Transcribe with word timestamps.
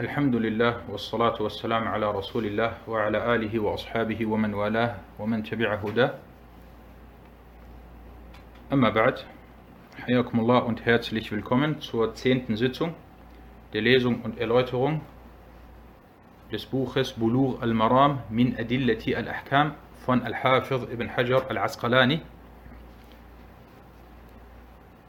الحمد 0.00 0.36
لله 0.36 0.80
والصلاة 0.88 1.42
والسلام 1.42 1.88
على 1.88 2.10
رسول 2.10 2.46
الله 2.46 2.72
وعلى 2.88 3.34
آله 3.34 3.60
وأصحابه 3.60 4.26
ومن 4.26 4.54
والاه 4.54 4.96
ومن 5.18 5.42
تبع 5.42 5.74
هداه 5.74 6.14
أما 8.72 8.88
بعد 8.88 9.18
حياكم 10.00 10.40
الله 10.40 10.60
und 10.64 10.86
herzlich 10.86 11.30
willkommen 11.30 11.82
zur 11.82 12.14
zehnten 12.14 12.56
Sitzung 12.56 12.94
der 13.74 13.82
Lesung 13.82 14.22
und 14.22 14.38
Erläuterung 14.38 15.02
des 16.50 16.64
Buches 16.64 17.12
Bulugh 17.12 17.60
al-Maram 17.60 18.22
min 18.30 18.56
Adillati 18.56 19.14
al-Ahkam 19.14 19.74
von 20.06 20.22
Al-Hafiz 20.22 20.80
ibn 20.90 21.14
Hajar 21.14 21.44
al-Asqalani 21.50 22.22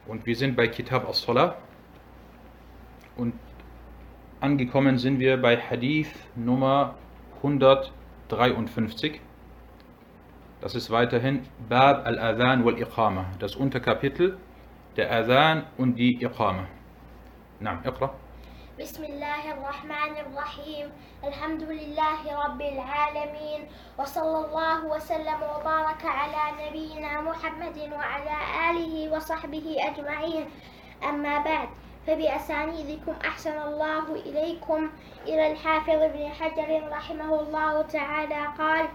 und 0.06 0.26
wir 0.26 0.36
sind 0.36 0.58
bei 0.58 0.68
Kitab 0.68 1.08
as-Salah 1.08 1.56
und 3.16 3.34
angekommen 4.41 4.99
sind 4.99 5.19
wir 5.19 5.41
bei 5.41 5.57
Hadith 5.57 6.13
Nummer 6.35 6.95
153. 7.39 9.21
Das 10.61 10.75
ist 10.75 10.91
weiterhin 10.91 11.43
Bab 11.69 12.07
al-Adhan 12.07 12.65
wal-Iqama, 12.65 13.27
das 13.39 13.57
Unterkapitel 13.57 14.39
der 14.97 15.13
Adhan 15.13 15.65
und 15.77 15.97
die 15.97 16.23
Iqama. 16.23 16.67
نعم 17.61 17.81
اقرأ 17.87 18.15
بسم 18.81 19.05
الله 19.05 19.53
الرحمن 19.53 20.17
الرحيم 20.27 20.87
الحمد 21.25 21.63
لله 21.63 22.45
رب 22.45 22.61
العالمين 22.61 23.61
وصلى 23.99 24.39
الله 24.45 24.85
وسلم 24.85 25.41
وبارك 25.57 26.05
على 26.05 26.43
نبينا 26.69 27.21
محمد 27.21 27.79
وعلى 27.93 28.37
آله 28.71 29.17
وصحبه 29.17 29.77
أجمعين 29.81 30.45
أما 31.09 31.39
بعد 31.39 31.69
فبأسانيدكم 32.08 33.14
أحسن 33.26 33.62
الله 33.62 34.16
إليكم. 34.16 34.90
إلى 35.28 35.52
الحافظ 35.52 36.02
ابن 36.02 36.28
حجر 36.28 36.90
رحمه 36.92 37.40
الله 37.42 37.82
تعالى 37.82 38.48
قال 38.58 38.88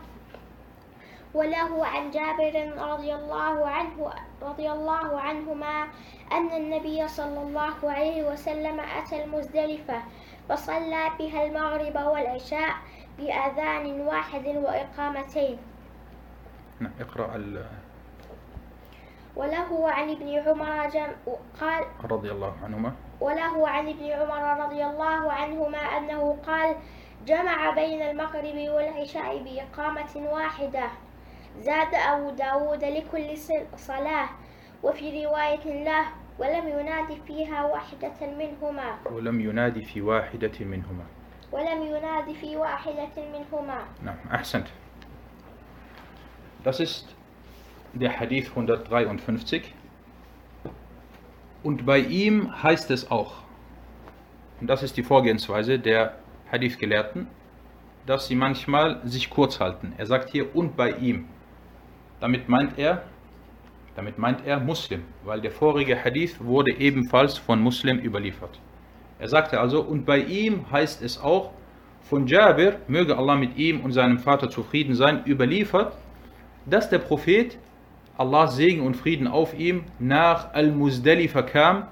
وله 1.34 1.86
عن 1.86 2.10
جابر 2.10 2.72
رضي 2.78 3.14
الله 3.14 3.66
عنه 3.68 4.12
رضي 4.42 4.70
الله 4.72 5.20
عنهما 5.20 5.84
أن 6.32 6.52
النبي 6.52 7.08
صلى 7.08 7.42
الله 7.42 7.74
عليه 7.84 8.32
وسلم 8.32 8.80
أتى 8.80 9.24
المزدلفة 9.24 10.02
فصلى 10.48 11.10
بها 11.18 11.46
المغرب 11.46 11.96
والعشاء 12.06 12.74
بأذان 13.18 14.00
واحد 14.00 14.46
وإقامتين. 14.46 15.58
نعم 16.80 16.92
اقرأ 17.00 17.36
ال- 19.36 19.40
وله 19.40 19.90
عن 19.90 20.10
ابن 20.10 20.28
عمر 20.48 20.88
جم 20.88 21.06
قال 21.60 21.84
رضي 22.10 22.30
الله 22.30 22.54
عنهما. 22.64 22.92
وله 23.20 23.68
عن 23.68 23.88
ابن 23.88 24.10
عمر 24.10 24.64
رضي 24.64 24.84
الله 24.84 25.32
عنهما 25.32 25.78
أنه 25.78 26.38
قال 26.46 26.76
جمع 27.26 27.70
بين 27.70 28.02
المغرب 28.02 28.58
والعشاء 28.68 29.42
بإقامة 29.42 30.16
واحدة. 30.16 30.88
زاد 31.60 31.94
أبو 31.94 32.30
داود 32.30 32.84
لكل 32.84 33.36
صل- 33.36 33.66
صلاة. 33.76 34.28
وفي 34.82 35.26
رواية 35.26 35.84
له 35.84 36.06
ولم 36.38 36.68
ينادي 36.68 37.16
فيها 37.26 37.64
واحدة 37.64 38.12
منهما. 38.20 38.98
ولم 39.12 39.40
ينادي 39.40 39.82
في 39.82 40.00
واحدة 40.02 40.52
منهما. 40.60 41.04
ولم 41.52 41.82
ينادي 41.82 42.34
في 42.34 42.56
واحدة 42.56 43.16
منهما. 43.32 43.78
نعم 44.02 44.16
أحسنت. 44.34 44.66
Das 46.64 46.80
ist 46.80 47.15
der 47.98 48.18
Hadith 48.18 48.50
153 48.50 49.72
und 51.66 51.84
bei 51.84 51.98
ihm 51.98 52.62
heißt 52.62 52.92
es 52.92 53.10
auch, 53.10 53.42
und 54.60 54.68
das 54.68 54.84
ist 54.84 54.96
die 54.96 55.02
Vorgehensweise 55.02 55.78
der 55.80 56.14
Hadith-Gelehrten, 56.52 57.26
dass 58.06 58.28
sie 58.28 58.36
manchmal 58.36 59.00
sich 59.04 59.30
kurz 59.30 59.58
halten. 59.58 59.92
Er 59.98 60.06
sagt 60.06 60.30
hier 60.30 60.54
und 60.54 60.76
bei 60.76 60.92
ihm. 60.92 61.26
Damit 62.20 62.48
meint 62.48 62.78
er, 62.78 63.02
damit 63.96 64.16
meint 64.16 64.46
er 64.46 64.60
Muslim, 64.60 65.02
weil 65.24 65.40
der 65.40 65.50
vorige 65.50 66.02
Hadith 66.02 66.36
wurde 66.38 66.72
ebenfalls 66.72 67.36
von 67.36 67.60
Muslim 67.60 67.98
überliefert. 67.98 68.60
Er 69.18 69.28
sagte 69.28 69.58
also, 69.58 69.80
und 69.80 70.06
bei 70.06 70.18
ihm 70.18 70.70
heißt 70.70 71.02
es 71.02 71.18
auch, 71.18 71.50
von 72.02 72.28
Jabir, 72.28 72.78
möge 72.86 73.18
Allah 73.18 73.34
mit 73.34 73.56
ihm 73.56 73.80
und 73.80 73.90
seinem 73.90 74.20
Vater 74.20 74.48
zufrieden 74.48 74.94
sein, 74.94 75.24
überliefert, 75.26 75.94
dass 76.64 76.88
der 76.88 77.00
Prophet, 77.00 77.58
Allahs 78.18 78.56
Segen 78.56 78.82
und 78.82 78.96
Frieden 78.96 79.26
auf 79.26 79.58
ihm, 79.58 79.84
nach 79.98 80.54
Al-Muzdalifa 80.54 81.42
kam 81.42 81.88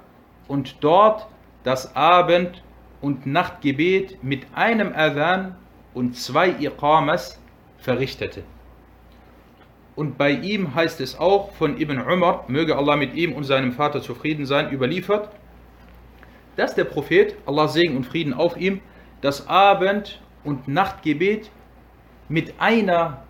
und 0.47 0.77
dort 0.81 1.27
das 1.63 1.95
Abend- 1.95 2.63
und 3.01 3.25
Nachtgebet 3.25 4.23
mit 4.23 4.47
einem 4.53 4.91
Adhan 4.95 5.55
und 5.93 6.15
zwei 6.15 6.49
Iqamas 6.49 7.39
verrichtete. 7.77 8.43
Und 9.95 10.17
bei 10.17 10.31
ihm 10.31 10.75
heißt 10.75 10.99
es 11.01 11.17
auch 11.17 11.51
von 11.53 11.79
Ibn 11.79 11.99
Umar, 12.01 12.45
möge 12.47 12.75
Allah 12.75 12.97
mit 12.97 13.13
ihm 13.15 13.33
und 13.33 13.45
seinem 13.45 13.71
Vater 13.71 14.01
zufrieden 14.01 14.45
sein, 14.45 14.71
überliefert, 14.71 15.29
dass 16.57 16.75
der 16.75 16.83
Prophet, 16.85 17.35
Allah 17.45 17.67
Segen 17.67 17.95
und 17.95 18.05
Frieden 18.05 18.33
auf 18.33 18.57
ihm, 18.57 18.81
das 19.21 19.47
Abend- 19.47 20.21
und 20.43 20.67
Nachtgebet 20.67 21.49
mit 22.27 22.53
einer 22.59 23.23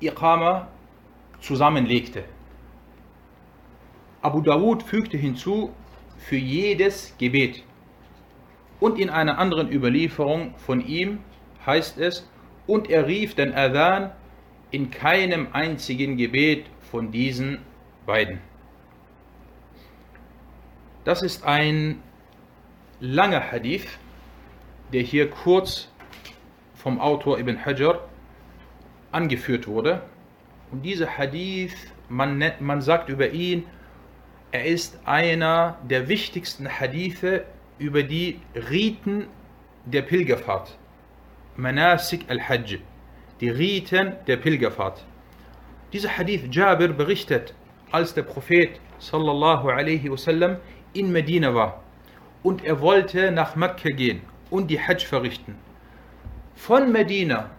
Iqama 0.00 0.68
zusammenlegte. 1.42 2.24
Abu 4.22 4.40
Dawud 4.40 4.82
fügte 4.82 5.18
hinzu, 5.18 5.72
für 6.16 6.36
jedes 6.36 7.14
Gebet. 7.18 7.64
Und 8.80 8.98
in 8.98 9.10
einer 9.10 9.38
anderen 9.38 9.70
Überlieferung 9.70 10.54
von 10.56 10.80
ihm 10.80 11.18
heißt 11.66 11.98
es, 11.98 12.28
und 12.66 12.88
er 12.88 13.08
rief 13.08 13.34
den 13.34 13.52
Adhan 13.52 14.12
in 14.70 14.90
keinem 14.90 15.48
einzigen 15.52 16.16
Gebet 16.16 16.66
von 16.90 17.10
diesen 17.10 17.58
beiden. 18.06 18.38
Das 21.04 21.22
ist 21.22 21.44
ein 21.44 22.00
langer 23.00 23.50
Hadith, 23.50 23.98
der 24.92 25.02
hier 25.02 25.28
kurz 25.28 25.88
vom 26.74 27.00
Autor 27.00 27.40
Ibn 27.40 27.64
Hajar 27.64 28.08
angeführt 29.10 29.66
wurde. 29.66 30.02
Und 30.72 30.82
dieser 30.82 31.18
Hadith, 31.18 31.76
man, 32.08 32.38
nennt, 32.38 32.60
man 32.60 32.80
sagt 32.80 33.10
über 33.10 33.28
ihn, 33.30 33.64
er 34.50 34.64
ist 34.64 34.98
einer 35.04 35.78
der 35.88 36.08
wichtigsten 36.08 36.66
Hadithe 36.66 37.44
über 37.78 38.02
die 38.02 38.40
Riten 38.54 39.26
der 39.84 40.02
Pilgerfahrt. 40.02 40.76
Manasik 41.56 42.24
al-Hajj, 42.28 42.78
die 43.40 43.50
Riten 43.50 44.14
der 44.26 44.38
Pilgerfahrt. 44.38 45.04
Dieser 45.92 46.16
Hadith 46.16 46.44
Jabir 46.50 46.88
berichtet, 46.88 47.54
als 47.90 48.14
der 48.14 48.22
Prophet 48.22 48.80
sallallahu 48.98 49.68
alaihi 49.68 50.10
wasallam 50.10 50.56
in 50.94 51.12
Medina 51.12 51.54
war 51.54 51.82
und 52.42 52.64
er 52.64 52.80
wollte 52.80 53.30
nach 53.30 53.56
Mekka 53.56 53.90
gehen 53.90 54.22
und 54.50 54.70
die 54.70 54.80
Hajj 54.80 55.04
verrichten. 55.04 55.54
Von 56.54 56.92
Medina 56.92 57.50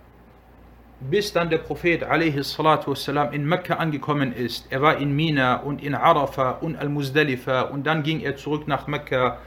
bis 1.09 1.33
dann 1.33 1.49
der 1.49 1.57
Prophet 1.57 2.01
wassalam 2.01 3.33
in 3.33 3.45
Mekka 3.45 3.75
angekommen 3.75 4.33
ist. 4.33 4.67
Er 4.69 4.81
war 4.81 4.97
in 4.97 5.15
Mina 5.15 5.57
und 5.57 5.83
in 5.83 5.95
Arafah 5.95 6.51
und 6.51 6.75
Al-Muzdalifa 6.75 7.61
und 7.61 7.85
dann 7.85 8.03
ging 8.03 8.21
er 8.21 8.35
zurück 8.35 8.67
nach 8.67 8.87
Mekka. 8.87 9.39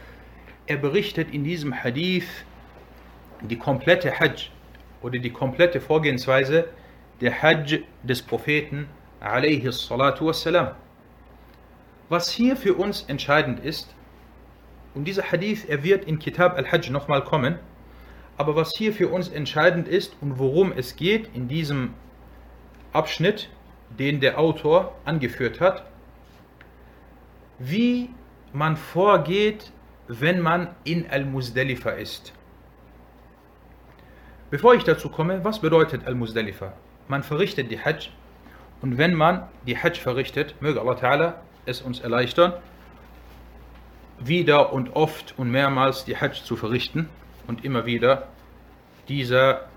Er 0.67 0.77
berichtet 0.77 1.33
in 1.33 1.44
diesem 1.44 1.72
Hadith 1.72 2.28
die 3.41 3.59
komplette 3.59 4.19
Hajj 4.19 4.50
oder 5.03 5.19
die 5.19 5.31
komplette 5.31 5.81
Vorgehensweise 5.81 6.69
der 7.21 7.43
Hajj 7.43 7.83
des 8.03 8.23
Propheten 8.23 8.88
wassalam. 9.21 10.75
Was 12.09 12.31
hier 12.31 12.56
für 12.56 12.75
uns 12.75 13.03
entscheidend 13.09 13.61
ist, 13.61 13.94
und 14.94 15.05
dieser 15.05 15.31
Hadith, 15.31 15.67
er 15.69 15.83
wird 15.83 16.06
in 16.06 16.19
Kitab 16.19 16.56
al-Hajj 16.56 16.91
nochmal 16.91 17.23
kommen, 17.23 17.59
aber 18.37 18.56
was 18.56 18.73
hier 18.77 18.93
für 18.93 19.09
uns 19.09 19.29
entscheidend 19.29 19.88
ist 19.88 20.17
und 20.21 20.38
worum 20.38 20.73
es 20.73 20.97
geht 20.97 21.35
in 21.35 21.49
diesem 21.49 21.94
Abschnitt, 22.93 23.49
den 23.99 24.21
der 24.21 24.38
Autor 24.38 24.94
angeführt 25.05 25.61
hat, 25.61 25.85
wie 27.59 28.11
man 28.53 28.77
vorgeht, 28.77 29.73
wenn 30.09 30.41
man 30.41 30.69
in 30.85 31.09
Al-Muzdalifa 31.11 31.91
ist. 31.91 32.33
Bevor 34.50 34.75
ich 34.75 34.85
dazu 34.85 35.09
komme, 35.09 35.44
was 35.44 35.61
bedeutet 35.61 36.06
Al-Muzdalifa? 36.06 36.73
Man 37.09 37.23
verrichtet 37.23 37.71
die 37.71 37.81
Hajj 37.81 38.11
und 38.82 38.99
wenn 38.99 39.15
man 39.15 39.49
die 39.67 39.77
Hajj 39.77 39.99
verrichtet, 39.99 40.55
möge 40.61 40.81
Allah 40.81 40.94
Ta'ala 40.94 41.35
es 41.65 41.81
uns 41.81 42.00
erleichtern, 42.00 42.53
wieder 44.19 44.73
und 44.73 44.94
oft 44.94 45.35
und 45.37 45.50
mehrmals 45.50 46.05
die 46.05 46.17
Hajj 46.17 46.44
zu 46.44 46.56
verrichten 46.56 47.09
und 47.46 47.64
immer 47.64 47.87
wieder 47.87 48.28
dieser 49.08 49.69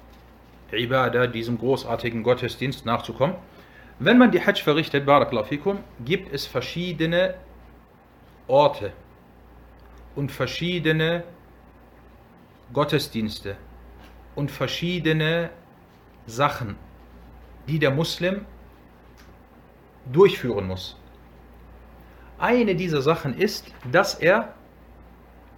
Ibadah, 0.71 1.27
diesem 1.27 1.57
großartigen 1.57 2.24
Gottesdienst 2.24 2.86
nachzukommen. 2.86 3.36
Wenn 4.00 4.18
man 4.18 4.31
die 4.31 4.44
Hajj 4.45 4.62
verrichtet, 4.62 5.06
Barakallahu 5.06 5.45
fikum, 5.45 5.80
gibt 6.06 6.33
es 6.33 6.45
verschiedene 6.45 7.36
Orte 8.48 8.94
und 10.16 10.31
verschiedene 10.31 11.24
Gottesdienste 12.71 13.57
und 14.36 14.51
verschiedene 14.51 15.50
Sachen, 16.27 16.75
die 17.68 17.80
der 17.80 17.92
Muslim 17.92 18.45
durchführen 20.12 20.68
muss. 20.68 20.95
Eine 22.38 22.75
dieser 22.75 23.01
Sachen 23.01 23.38
ist, 23.38 23.68
dass 23.92 24.16
er 24.16 24.54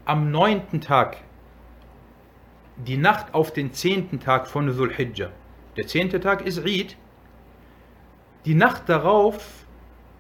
am 0.05 0.31
neunten 0.31 0.81
Tag, 0.81 1.17
die 2.87 2.97
Nacht 2.97 3.33
auf 3.33 3.53
den 3.53 3.73
zehnten 3.73 4.19
Tag 4.19 4.47
von 4.47 4.67
Dhul 4.67 4.93
Hijjah, 4.93 5.29
der 5.77 5.87
zehnte 5.87 6.19
Tag 6.19 6.45
ist 6.45 6.65
Eid, 6.65 6.97
die 8.45 8.55
Nacht 8.55 8.89
darauf 8.89 9.65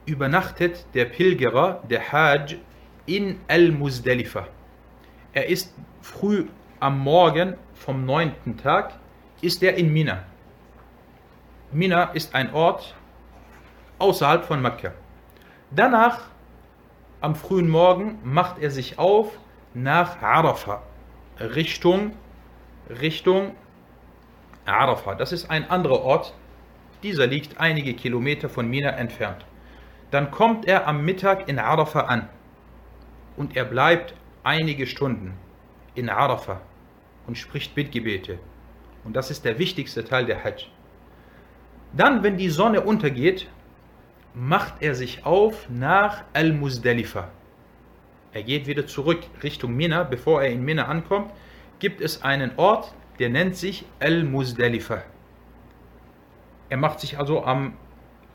übernachtet 0.05 0.85
der 0.93 1.05
Pilgerer, 1.05 1.81
der 1.89 2.11
Hajj, 2.11 2.57
in 3.05 3.39
Al-Muzdalifa. 3.47 4.47
Er 5.33 5.47
ist 5.47 5.73
früh 6.01 6.45
am 6.79 6.99
Morgen 6.99 7.55
vom 7.73 8.05
neunten 8.05 8.57
Tag, 8.57 8.93
ist 9.41 9.63
er 9.63 9.75
in 9.75 9.91
Mina. 9.91 10.23
Mina 11.71 12.03
ist 12.11 12.35
ein 12.35 12.53
Ort 12.53 12.95
außerhalb 13.97 14.45
von 14.45 14.61
Mekka. 14.61 14.91
Danach, 15.71 16.21
am 17.21 17.35
frühen 17.35 17.69
Morgen, 17.69 18.19
macht 18.23 18.59
er 18.59 18.69
sich 18.69 18.99
auf 18.99 19.39
nach 19.73 20.21
Arafah, 20.21 20.83
Richtung, 21.39 22.13
Richtung 22.99 23.55
Arafah. 24.65 25.15
Das 25.15 25.31
ist 25.31 25.49
ein 25.49 25.69
anderer 25.69 26.01
Ort. 26.01 26.33
Dieser 27.03 27.27
liegt 27.27 27.59
einige 27.59 27.93
Kilometer 27.93 28.49
von 28.49 28.69
Mina 28.69 28.89
entfernt. 28.91 29.45
Dann 30.11 30.29
kommt 30.29 30.65
er 30.65 30.87
am 30.87 31.05
Mittag 31.05 31.47
in 31.47 31.57
Arafah 31.57 32.01
an 32.01 32.29
und 33.37 33.55
er 33.55 33.65
bleibt 33.65 34.13
einige 34.43 34.85
Stunden 34.85 35.33
in 35.95 36.09
Arafah 36.09 36.61
und 37.27 37.37
spricht 37.37 37.75
Bittgebete. 37.75 38.39
Und 39.03 39.15
das 39.15 39.31
ist 39.31 39.45
der 39.45 39.57
wichtigste 39.57 40.03
Teil 40.05 40.25
der 40.25 40.43
Hajj. 40.43 40.67
Dann, 41.93 42.23
wenn 42.23 42.37
die 42.37 42.49
Sonne 42.49 42.81
untergeht, 42.81 43.47
macht 44.33 44.75
er 44.81 44.95
sich 44.95 45.25
auf 45.25 45.67
nach 45.69 46.23
Al-Muzdalifa. 46.33 47.29
Er 48.33 48.43
geht 48.43 48.67
wieder 48.67 48.87
zurück 48.87 49.19
Richtung 49.43 49.75
Mina. 49.75 50.03
Bevor 50.03 50.41
er 50.41 50.51
in 50.51 50.63
Mina 50.63 50.85
ankommt, 50.85 51.31
gibt 51.81 51.99
es 51.99 52.21
einen 52.21 52.51
Ort, 52.57 52.93
der 53.17 53.29
nennt 53.29 53.57
sich 53.57 53.85
Al-Muzdalifa. 53.99 55.03
Er 56.69 56.77
macht 56.77 56.99
sich 56.99 57.17
also 57.17 57.43
am 57.43 57.73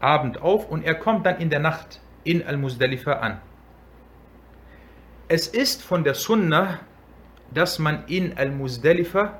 Abend 0.01 0.43
auf 0.43 0.69
und 0.69 0.85
er 0.85 0.97
kommt 0.97 1.25
dann 1.25 1.39
in 1.39 1.49
der 1.49 1.61
Nacht 1.61 2.01
in 2.25 2.45
Al-Muzdalifa 2.45 3.13
an. 3.13 3.41
Es 5.29 5.47
ist 5.47 5.83
von 5.83 6.03
der 6.03 6.15
Sunnah, 6.15 6.81
dass 7.55 7.79
man 7.79 8.05
in 8.09 8.37
Al-Muzdalifa 8.37 9.39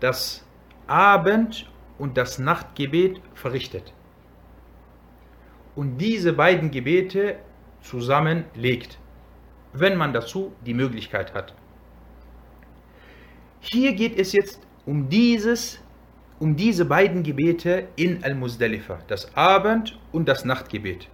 das 0.00 0.44
Abend- 0.86 1.70
und 1.98 2.16
das 2.16 2.38
Nachtgebet 2.38 3.20
verrichtet 3.34 3.92
und 5.76 5.98
diese 5.98 6.32
beiden 6.32 6.70
Gebete 6.70 7.36
zusammenlegt, 7.82 8.98
wenn 9.74 9.96
man 9.96 10.14
dazu 10.14 10.54
die 10.64 10.74
Möglichkeit 10.74 11.34
hat. 11.34 11.54
Hier 13.64 13.92
geht 13.92 14.18
es 14.18 14.32
jetzt 14.32 14.60
um 14.86 15.08
dieses 15.08 15.78
um 16.40 16.56
diese 16.56 16.84
beiden 16.84 17.22
Gebete 17.22 17.86
in 17.94 18.24
Al-Muzdalifa, 18.24 18.98
das 19.06 19.36
Abend- 19.36 19.96
und 20.10 20.28
das 20.28 20.44
Nachtgebet. 20.44 21.08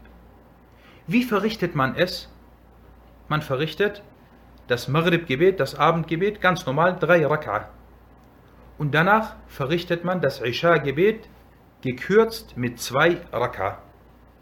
Wie 1.06 1.22
verrichtet 1.22 1.74
man 1.74 1.94
es? 1.94 2.30
Man 3.28 3.42
verrichtet 3.42 4.02
das 4.68 4.88
Maghrib-Gebet, 4.88 5.60
das 5.60 5.74
Abendgebet, 5.74 6.40
ganz 6.40 6.64
normal, 6.64 6.96
drei 6.98 7.26
Rak'a. 7.26 7.66
Und 8.78 8.94
danach 8.94 9.36
verrichtet 9.48 10.02
man 10.04 10.22
das 10.22 10.40
Isha-Gebet, 10.40 11.28
gekürzt 11.82 12.56
mit 12.56 12.80
zwei 12.80 13.18
Rak'a. 13.30 13.76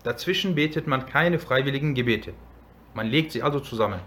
Dazwischen 0.04 0.54
betet 0.54 0.86
man 0.86 1.06
keine 1.06 1.40
freiwilligen 1.40 1.94
Gebete. 1.94 2.32
Man 2.94 3.08
legt 3.08 3.32
sie 3.32 3.42
also 3.42 3.58
zusammen. 3.58 3.98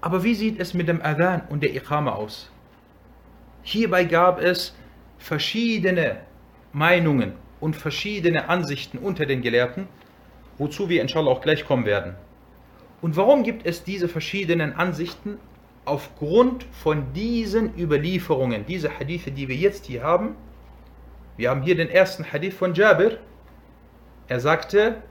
Aber 0.00 0.24
wie 0.24 0.34
sieht 0.34 0.58
es 0.58 0.74
mit 0.74 0.88
dem 0.88 1.00
Adhan 1.00 1.42
und 1.48 1.62
der 1.62 1.76
Iqama 1.76 2.10
aus? 2.10 2.50
Hierbei 3.68 4.04
gab 4.04 4.40
es 4.40 4.76
verschiedene 5.18 6.18
Meinungen 6.72 7.32
und 7.58 7.74
verschiedene 7.74 8.48
Ansichten 8.48 8.96
unter 8.96 9.26
den 9.26 9.42
Gelehrten, 9.42 9.88
wozu 10.56 10.88
wir 10.88 11.02
inshallah 11.02 11.32
auch 11.32 11.40
gleich 11.40 11.66
kommen 11.66 11.84
werden. 11.84 12.14
Und 13.02 13.16
warum 13.16 13.42
gibt 13.42 13.66
es 13.66 13.82
diese 13.82 14.08
verschiedenen 14.08 14.72
Ansichten? 14.72 15.38
Aufgrund 15.84 16.64
von 16.70 17.12
diesen 17.12 17.76
Überlieferungen, 17.76 18.66
diese 18.66 19.00
Hadithe, 19.00 19.32
die 19.32 19.48
wir 19.48 19.56
jetzt 19.56 19.86
hier 19.86 20.04
haben. 20.04 20.36
Wir 21.36 21.50
haben 21.50 21.62
hier 21.62 21.74
den 21.74 21.90
ersten 21.90 22.32
Hadith 22.32 22.54
von 22.54 22.72
Jabir, 22.72 23.18
er 24.28 24.38
sagte, 24.38 25.02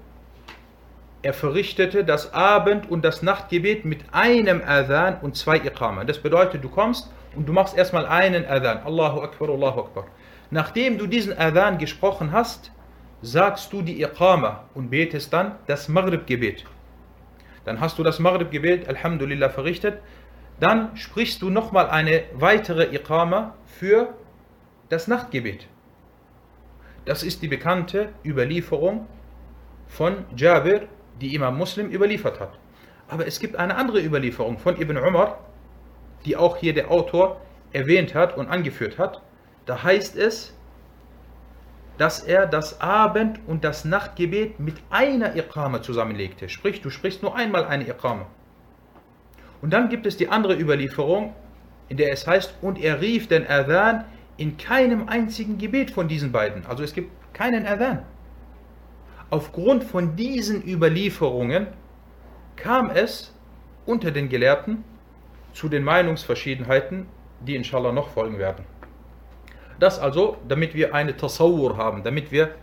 er 1.23 1.33
verrichtete 1.33 2.05
das 2.05 2.33
Abend- 2.33 2.89
und 2.89 3.03
das 3.03 3.21
Nachtgebet 3.21 3.83
mit 3.83 4.13
einem 4.13 4.61
Adhan 4.65 5.17
und 5.21 5.35
zwei 5.35 5.57
Iqama. 5.57 6.05
Das 6.05 6.19
bedeutet, 6.19 6.63
du 6.63 6.69
kommst 6.69 7.11
und 7.35 7.47
du 7.47 7.53
machst 7.53 7.77
erstmal 7.77 8.05
einen 8.05 8.45
Adhan. 8.45 8.79
Allahu 8.83 9.21
Akbar, 9.21 9.49
Allahu 9.49 9.79
Akbar. 9.81 10.05
Nachdem 10.51 10.97
du 10.97 11.07
diesen 11.07 11.37
Adhan 11.37 11.77
gesprochen 11.77 12.31
hast, 12.31 12.71
sagst 13.21 13.73
du 13.73 13.81
die 13.81 14.01
Iqama 14.01 14.65
und 14.73 14.89
betest 14.89 15.33
dann 15.33 15.55
das 15.67 15.87
Maghrib-Gebet. 15.89 16.65
Dann 17.65 17.79
hast 17.79 17.97
du 17.97 18.03
das 18.03 18.19
Maghrib-Gebet, 18.19 18.87
Alhamdulillah, 18.87 19.49
verrichtet. 19.49 19.99
Dann 20.59 20.95
sprichst 20.95 21.41
du 21.41 21.49
nochmal 21.49 21.89
eine 21.89 22.23
weitere 22.33 22.95
Iqama 22.95 23.55
für 23.65 24.13
das 24.89 25.07
Nachtgebet. 25.07 25.67
Das 27.05 27.23
ist 27.23 27.41
die 27.41 27.47
bekannte 27.47 28.09
Überlieferung 28.23 29.07
von 29.87 30.25
Jabir, 30.35 30.87
die 31.21 31.33
Imam 31.35 31.57
Muslim 31.57 31.89
überliefert 31.89 32.39
hat. 32.39 32.57
Aber 33.07 33.27
es 33.27 33.39
gibt 33.39 33.55
eine 33.55 33.75
andere 33.75 34.01
Überlieferung 34.01 34.57
von 34.57 34.79
Ibn 34.79 34.97
Umar, 34.97 35.39
die 36.25 36.35
auch 36.35 36.57
hier 36.57 36.73
der 36.73 36.91
Autor 36.91 37.41
erwähnt 37.71 38.15
hat 38.15 38.37
und 38.37 38.47
angeführt 38.47 38.97
hat. 38.97 39.21
Da 39.65 39.83
heißt 39.83 40.17
es, 40.17 40.53
dass 41.97 42.19
er 42.19 42.45
das 42.45 42.81
Abend- 42.81 43.39
und 43.47 43.63
das 43.63 43.85
Nachtgebet 43.85 44.59
mit 44.59 44.75
einer 44.89 45.35
Iqama 45.35 45.81
zusammenlegte. 45.81 46.49
Sprich, 46.49 46.81
du 46.81 46.89
sprichst 46.89 47.23
nur 47.23 47.35
einmal 47.35 47.65
eine 47.65 47.87
Iqama. 47.87 48.25
Und 49.61 49.71
dann 49.71 49.89
gibt 49.89 50.05
es 50.05 50.17
die 50.17 50.29
andere 50.29 50.59
Überlieferung, 50.59 51.33
in 51.87 51.97
der 51.97 52.11
es 52.11 52.27
heißt, 52.27 52.55
und 52.61 52.79
er 52.81 53.01
rief 53.01 53.27
den 53.27 53.47
Adhan 53.47 54.05
in 54.37 54.57
keinem 54.57 55.07
einzigen 55.07 55.57
Gebet 55.57 55.91
von 55.91 56.07
diesen 56.07 56.31
beiden. 56.31 56.65
Also 56.65 56.83
es 56.83 56.93
gibt 56.93 57.11
keinen 57.33 57.65
Adhan. 57.65 58.03
Aufgrund 59.29 59.83
von 59.83 60.15
diesen 60.15 60.67
Überlieferungen 60.67 61.67
kam 62.55 62.89
es 62.89 63.33
unter 63.85 64.11
den 64.11 64.29
Gelehrten 64.29 64.83
zu 65.55 65.69
den 65.69 65.83
Meinungsverschiedenheiten, 65.83 67.07
die 67.39 67.55
inshallah 67.55 67.93
noch 67.93 68.09
folgen 68.09 68.37
werden. 68.37 68.65
Das 69.79 69.99
also, 69.99 70.37
damit 70.47 70.75
wir 70.75 70.93
eine 70.93 71.15
Tasawwur 71.15 71.77
haben, 71.77 72.03
damit 72.03 72.31
wir 72.31 72.55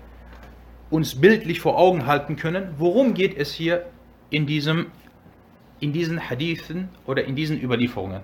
uns 0.91 1.19
bildlich 1.19 1.61
vor 1.61 1.79
Augen 1.79 2.07
halten 2.07 2.37
können, 2.37 2.75
worum 2.77 3.15
geht 3.15 3.37
es 3.37 3.53
hier 3.53 3.87
in, 4.29 4.47
diesem, 4.47 4.87
in 5.81 5.95
diesen 5.95 6.29
Hadithen 6.29 6.91
oder 7.07 7.25
in 7.25 7.35
diesen 7.35 7.61
Überlieferungen. 7.61 8.21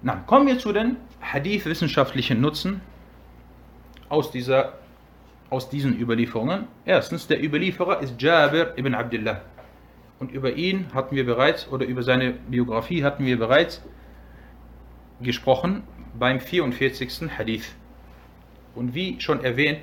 Na, 0.00 0.16
kommen 0.26 0.46
wir 0.46 0.58
zu 0.58 0.72
den 0.72 0.96
Hadith-wissenschaftlichen 1.20 2.40
Nutzen 2.40 2.80
aus, 4.08 4.30
dieser, 4.30 4.74
aus 5.50 5.68
diesen 5.68 5.98
Überlieferungen. 5.98 6.66
Erstens, 6.86 7.26
der 7.26 7.44
Überlieferer 7.44 8.00
ist 8.00 8.20
Jabir 8.20 8.72
ibn 8.78 8.94
Abdullah. 8.94 9.42
Und 10.18 10.32
über 10.32 10.52
ihn 10.54 10.86
hatten 10.94 11.14
wir 11.14 11.26
bereits, 11.26 11.68
oder 11.68 11.84
über 11.84 12.02
seine 12.02 12.32
Biografie 12.32 13.04
hatten 13.04 13.24
wir 13.26 13.38
bereits 13.38 13.82
gesprochen 15.20 15.82
beim 16.18 16.40
44. 16.40 17.30
Hadith. 17.36 17.74
Und 18.74 18.94
wie 18.94 19.20
schon 19.20 19.44
erwähnt, 19.44 19.80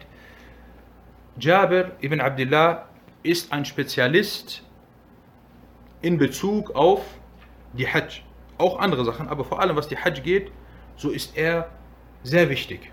Jabir 1.39 1.91
ibn 2.01 2.21
Abdullah 2.21 2.87
ist 3.23 3.51
ein 3.51 3.65
Spezialist 3.65 4.63
in 6.01 6.17
Bezug 6.17 6.75
auf 6.75 7.01
die 7.73 7.87
Hajj 7.87 8.21
auch 8.57 8.79
andere 8.79 9.03
Sachen, 9.03 9.27
aber 9.27 9.43
vor 9.43 9.59
allem 9.59 9.75
was 9.75 9.87
die 9.87 9.97
Hajj 9.97 10.21
geht, 10.21 10.51
so 10.95 11.09
ist 11.09 11.35
er 11.35 11.69
sehr 12.23 12.49
wichtig. 12.49 12.91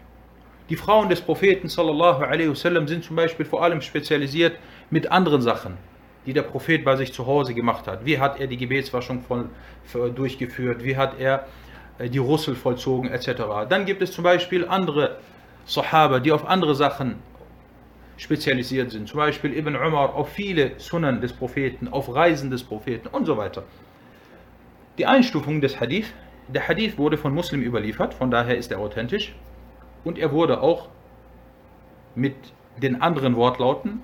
Die 0.70 0.76
Frauen 0.76 1.08
des 1.08 1.20
Propheten 1.20 1.68
sallallahu 1.68 2.22
alaihi 2.22 2.48
wasallam 2.48 2.86
sind 2.86 3.04
zum 3.04 3.16
Beispiel 3.16 3.44
vor 3.44 3.62
allem 3.62 3.80
spezialisiert 3.80 4.56
mit 4.90 5.10
anderen 5.10 5.42
Sachen, 5.42 5.76
die 6.26 6.32
der 6.32 6.42
Prophet 6.42 6.84
bei 6.84 6.96
sich 6.96 7.12
zu 7.12 7.26
Hause 7.26 7.54
gemacht 7.54 7.86
hat. 7.86 8.04
Wie 8.04 8.18
hat 8.18 8.40
er 8.40 8.46
die 8.46 8.56
Gebetswaschung 8.56 9.22
von, 9.22 9.50
durchgeführt? 10.14 10.84
Wie 10.84 10.96
hat 10.96 11.18
er 11.18 11.46
äh, 12.00 12.08
die 12.08 12.18
Russel 12.18 12.54
vollzogen 12.54 13.10
etc. 13.10 13.42
Dann 13.68 13.84
gibt 13.84 14.02
es 14.02 14.12
zum 14.12 14.24
Beispiel 14.24 14.66
andere 14.66 15.18
Sahaba, 15.66 16.18
die 16.18 16.32
auf 16.32 16.46
andere 16.48 16.74
Sachen 16.74 17.16
spezialisiert 18.16 18.90
sind. 18.90 19.08
Zum 19.08 19.18
Beispiel 19.18 19.56
Ibn 19.56 19.76
Umar 19.76 20.14
auf 20.14 20.30
viele 20.30 20.72
Sunnen 20.78 21.20
des 21.20 21.32
Propheten, 21.32 21.88
auf 21.88 22.14
Reisen 22.14 22.50
des 22.50 22.62
Propheten 22.64 23.08
und 23.08 23.24
so 23.24 23.36
weiter. 23.36 23.62
Die 24.98 25.06
Einstufung 25.06 25.60
des 25.60 25.80
Hadith. 25.80 26.12
Der 26.48 26.66
Hadith 26.66 26.98
wurde 26.98 27.16
von 27.16 27.32
Muslim 27.32 27.62
überliefert, 27.62 28.12
von 28.12 28.30
daher 28.30 28.58
ist 28.58 28.72
er 28.72 28.80
authentisch. 28.80 29.36
Und 30.02 30.18
er 30.18 30.32
wurde 30.32 30.60
auch 30.60 30.88
mit 32.14 32.34
den 32.76 33.00
anderen 33.00 33.36
Wortlauten 33.36 34.02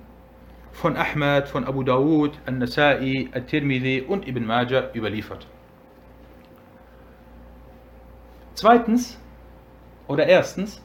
von 0.71 0.95
Ahmad, 0.95 1.47
von 1.47 1.65
Abu 1.65 1.83
Dawud, 1.83 2.37
An-Nasai, 2.45 3.29
At-Tirmidhi 3.33 4.01
und 4.01 4.27
Ibn 4.27 4.45
Majah 4.45 4.89
überliefert. 4.93 5.47
Zweitens 8.53 9.19
oder 10.07 10.25
erstens, 10.25 10.81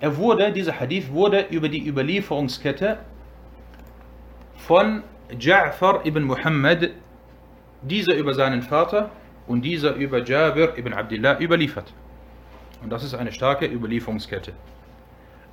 er 0.00 0.16
wurde, 0.16 0.52
dieser 0.52 0.78
Hadith 0.78 1.10
wurde 1.10 1.46
über 1.50 1.68
die 1.68 1.86
Überlieferungskette 1.86 2.98
von 4.56 5.02
Ja'far 5.30 6.06
ibn 6.06 6.22
Muhammad, 6.24 6.90
dieser 7.82 8.14
über 8.14 8.34
seinen 8.34 8.62
Vater 8.62 9.10
und 9.46 9.62
dieser 9.62 9.94
über 9.94 10.22
Jabir 10.22 10.76
ibn 10.76 10.92
Abdullah 10.92 11.40
überliefert. 11.40 11.92
Und 12.82 12.90
das 12.90 13.04
ist 13.04 13.14
eine 13.14 13.32
starke 13.32 13.66
Überlieferungskette. 13.66 14.52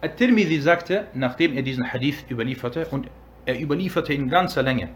At-Tirmidhi 0.02 0.60
sagte, 0.60 1.06
nachdem 1.14 1.56
er 1.56 1.62
diesen 1.62 1.92
Hadith 1.92 2.24
überlieferte, 2.30 2.86
und 2.86 3.08
er 3.46 3.60
überlieferte 3.60 4.12
in 4.12 4.28
ganzer 4.28 4.62
Länge, 4.62 4.90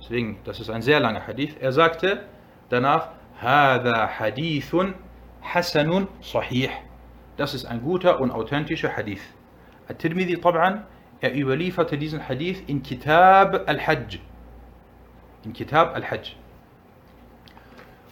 deswegen, 0.00 0.38
das 0.44 0.60
ist 0.60 0.70
ein 0.70 0.82
sehr 0.82 1.00
langer 1.00 1.26
Hadith, 1.26 1.56
er 1.60 1.72
sagte 1.72 2.24
danach, 2.68 3.08
هذا 3.42 4.06
حديث 4.06 4.76
حسن 5.42 6.06
صحيح. 6.22 6.70
Das 7.36 7.54
ist 7.54 7.64
ein 7.64 7.82
guter 7.82 8.20
und 8.20 8.30
authentischer 8.30 8.96
Hadith. 8.96 9.22
At-Tirmidhi, 9.88 10.36
طبعا, 10.36 10.84
er 11.20 11.34
überlieferte 11.34 11.98
diesen 11.98 12.28
Hadith 12.28 12.62
in 12.68 12.82
Kitab 12.82 13.68
al-Hajj. 13.68 14.20
In 15.44 15.52
Kitab 15.52 15.94
al-Hajj. 15.94 16.36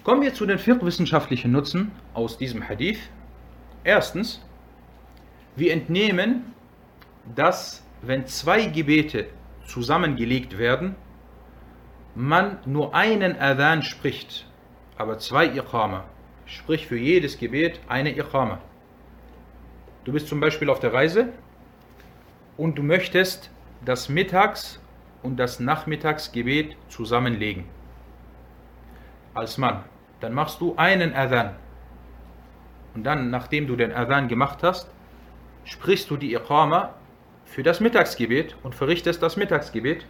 Kommen 0.03 0.23
wir 0.23 0.35
zu 0.35 0.47
den 0.47 0.59
fiqh-wissenschaftlichen 0.59 1.53
Nutzen 1.53 1.93
aus 2.15 2.39
diesem 2.39 2.69
Hadith. 2.69 2.99
Erstens, 3.85 4.41
wir 5.56 5.72
entnehmen, 5.72 6.54
dass 7.36 7.84
wenn 8.02 8.26
zwei 8.28 8.66
Gebete 8.66 9.28
zusammengelegt 9.66 10.58
werden, 10.58 10.96
man 12.14 12.60
nur 12.66 12.94
einen 12.94 13.38
Adhan 13.40 13.84
spricht, 13.84 14.48
aber 14.98 15.18
zwei 15.18 15.48
Iqama. 15.48 16.06
Sprich 16.46 16.88
für 16.88 16.98
jedes 16.98 17.38
Gebet 17.38 17.80
eine 17.88 18.16
Iqama. 18.18 18.60
Du 20.04 20.12
bist 20.14 20.28
zum 20.28 20.40
Beispiel 20.40 20.70
auf 20.70 20.80
der 20.80 20.94
Reise 20.94 21.30
und 22.58 22.78
du 22.78 22.84
möchtest 22.84 23.50
das 23.84 24.08
Mittags- 24.08 24.80
und 25.24 25.38
das 25.38 25.60
Nachmittagsgebet 25.60 26.78
zusammenlegen. 26.90 27.66
Als 29.34 29.58
Mann. 29.58 29.84
Dann 30.22 30.34
machst 30.34 30.62
du 30.62 30.76
einen 30.78 31.14
Adhan. 31.14 31.56
Und 32.94 33.04
dann, 33.04 33.30
nachdem 33.30 33.68
du 33.68 33.76
den 33.76 33.92
Adhan 33.92 34.28
gemacht 34.28 34.64
hast, 34.64 34.90
sprichst 35.66 36.10
du 36.10 36.18
die 36.18 36.34
Iqama 36.34 36.94
für 37.44 37.64
das 37.64 37.80
Mittagsgebet 37.80 38.56
und 38.64 38.74
verrichtest 38.74 39.22
das 39.22 39.36
Mittagsgebet. 39.36 40.06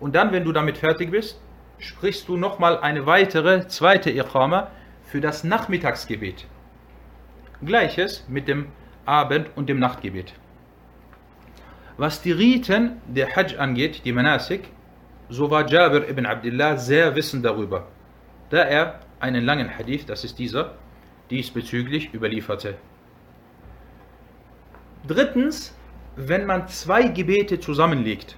Und 0.00 0.14
dann, 0.14 0.32
wenn 0.32 0.44
du 0.44 0.52
damit 0.52 0.78
fertig 0.78 1.10
bist, 1.10 1.40
sprichst 1.78 2.28
du 2.28 2.36
nochmal 2.36 2.78
eine 2.78 3.06
weitere 3.06 3.66
zweite 3.68 4.10
Iqama 4.10 4.70
für 5.02 5.20
das 5.20 5.44
Nachmittagsgebet. 5.44 6.46
Gleiches 7.64 8.24
mit 8.28 8.48
dem 8.48 8.66
Abend- 9.04 9.50
und 9.54 9.68
dem 9.68 9.78
Nachtgebet. 9.78 10.34
Was 11.96 12.22
die 12.22 12.32
Riten 12.32 13.00
der 13.06 13.36
Hajj 13.36 13.56
angeht, 13.58 14.04
die 14.04 14.12
Manasik, 14.12 14.64
so 15.28 15.50
war 15.50 15.68
Jabir 15.68 16.08
ibn 16.08 16.26
Abdullah 16.26 16.76
sehr 16.76 17.14
wissend 17.14 17.44
darüber, 17.44 17.86
da 18.50 18.58
er 18.58 19.00
einen 19.20 19.44
langen 19.44 19.78
Hadith, 19.78 20.06
das 20.06 20.24
ist 20.24 20.38
dieser, 20.38 20.74
diesbezüglich 21.30 22.12
überlieferte. 22.12 22.76
Drittens, 25.06 25.74
wenn 26.16 26.46
man 26.46 26.66
zwei 26.68 27.08
Gebete 27.08 27.60
zusammenlegt, 27.60 28.36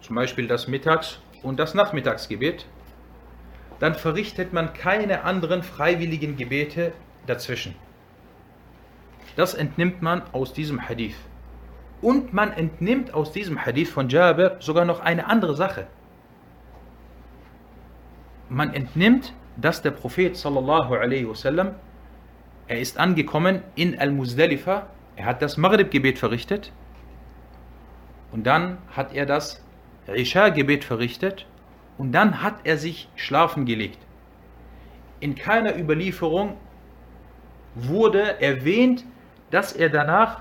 zum 0.00 0.16
Beispiel 0.16 0.48
das 0.48 0.66
Mittags- 0.66 1.20
und 1.44 1.60
das 1.60 1.74
Nachmittagsgebet, 1.74 2.66
dann 3.78 3.94
verrichtet 3.94 4.52
man 4.52 4.72
keine 4.72 5.22
anderen 5.22 5.62
freiwilligen 5.62 6.36
Gebete 6.36 6.92
dazwischen. 7.26 7.76
Das 9.36 9.54
entnimmt 9.54 10.02
man 10.02 10.22
aus 10.32 10.52
diesem 10.52 10.88
Hadith. 10.88 11.16
Und 12.00 12.32
man 12.32 12.52
entnimmt 12.52 13.14
aus 13.14 13.30
diesem 13.30 13.64
Hadith 13.64 13.88
von 13.88 14.08
Jabir 14.08 14.56
sogar 14.58 14.84
noch 14.84 14.98
eine 14.98 15.26
andere 15.28 15.54
Sache. 15.54 15.86
Man 18.48 18.74
entnimmt, 18.74 19.32
dass 19.56 19.80
der 19.80 19.92
Prophet 19.92 20.36
sallallahu 20.36 20.94
alaihi 20.94 21.28
wasallam, 21.28 21.76
er 22.66 22.80
ist 22.80 22.98
angekommen 22.98 23.62
in 23.76 23.96
Al-Muzdalifa, 23.98 24.88
er 25.16 25.26
hat 25.26 25.42
das 25.42 25.56
Maghrib-Gebet 25.56 26.18
verrichtet 26.18 26.72
und 28.32 28.46
dann 28.46 28.78
hat 28.96 29.14
er 29.14 29.26
das 29.26 29.62
Isha-Gebet 30.06 30.84
verrichtet 30.84 31.46
und 31.98 32.12
dann 32.12 32.42
hat 32.42 32.54
er 32.64 32.78
sich 32.78 33.08
schlafen 33.16 33.66
gelegt. 33.66 33.98
In 35.20 35.34
keiner 35.34 35.78
Überlieferung 35.78 36.56
wurde 37.74 38.40
erwähnt, 38.40 39.04
dass 39.50 39.72
er 39.72 39.88
danach 39.88 40.40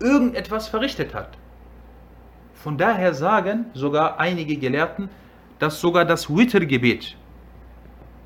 irgendetwas 0.00 0.68
verrichtet 0.68 1.14
hat. 1.14 1.36
Von 2.54 2.78
daher 2.78 3.12
sagen 3.12 3.66
sogar 3.74 4.20
einige 4.20 4.56
Gelehrten, 4.56 5.10
dass 5.58 5.80
sogar 5.80 6.04
das 6.04 6.30
Witr-Gebet 6.30 7.16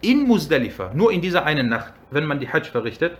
in 0.02 0.26
Muzdalifa, 0.26 0.92
nur 0.94 1.10
in 1.10 1.20
dieser 1.20 1.44
einen 1.44 1.68
Nacht, 1.68 1.92
wenn 2.10 2.26
man 2.26 2.38
die 2.38 2.48
Hajj 2.48 2.70
verrichtet, 2.70 3.18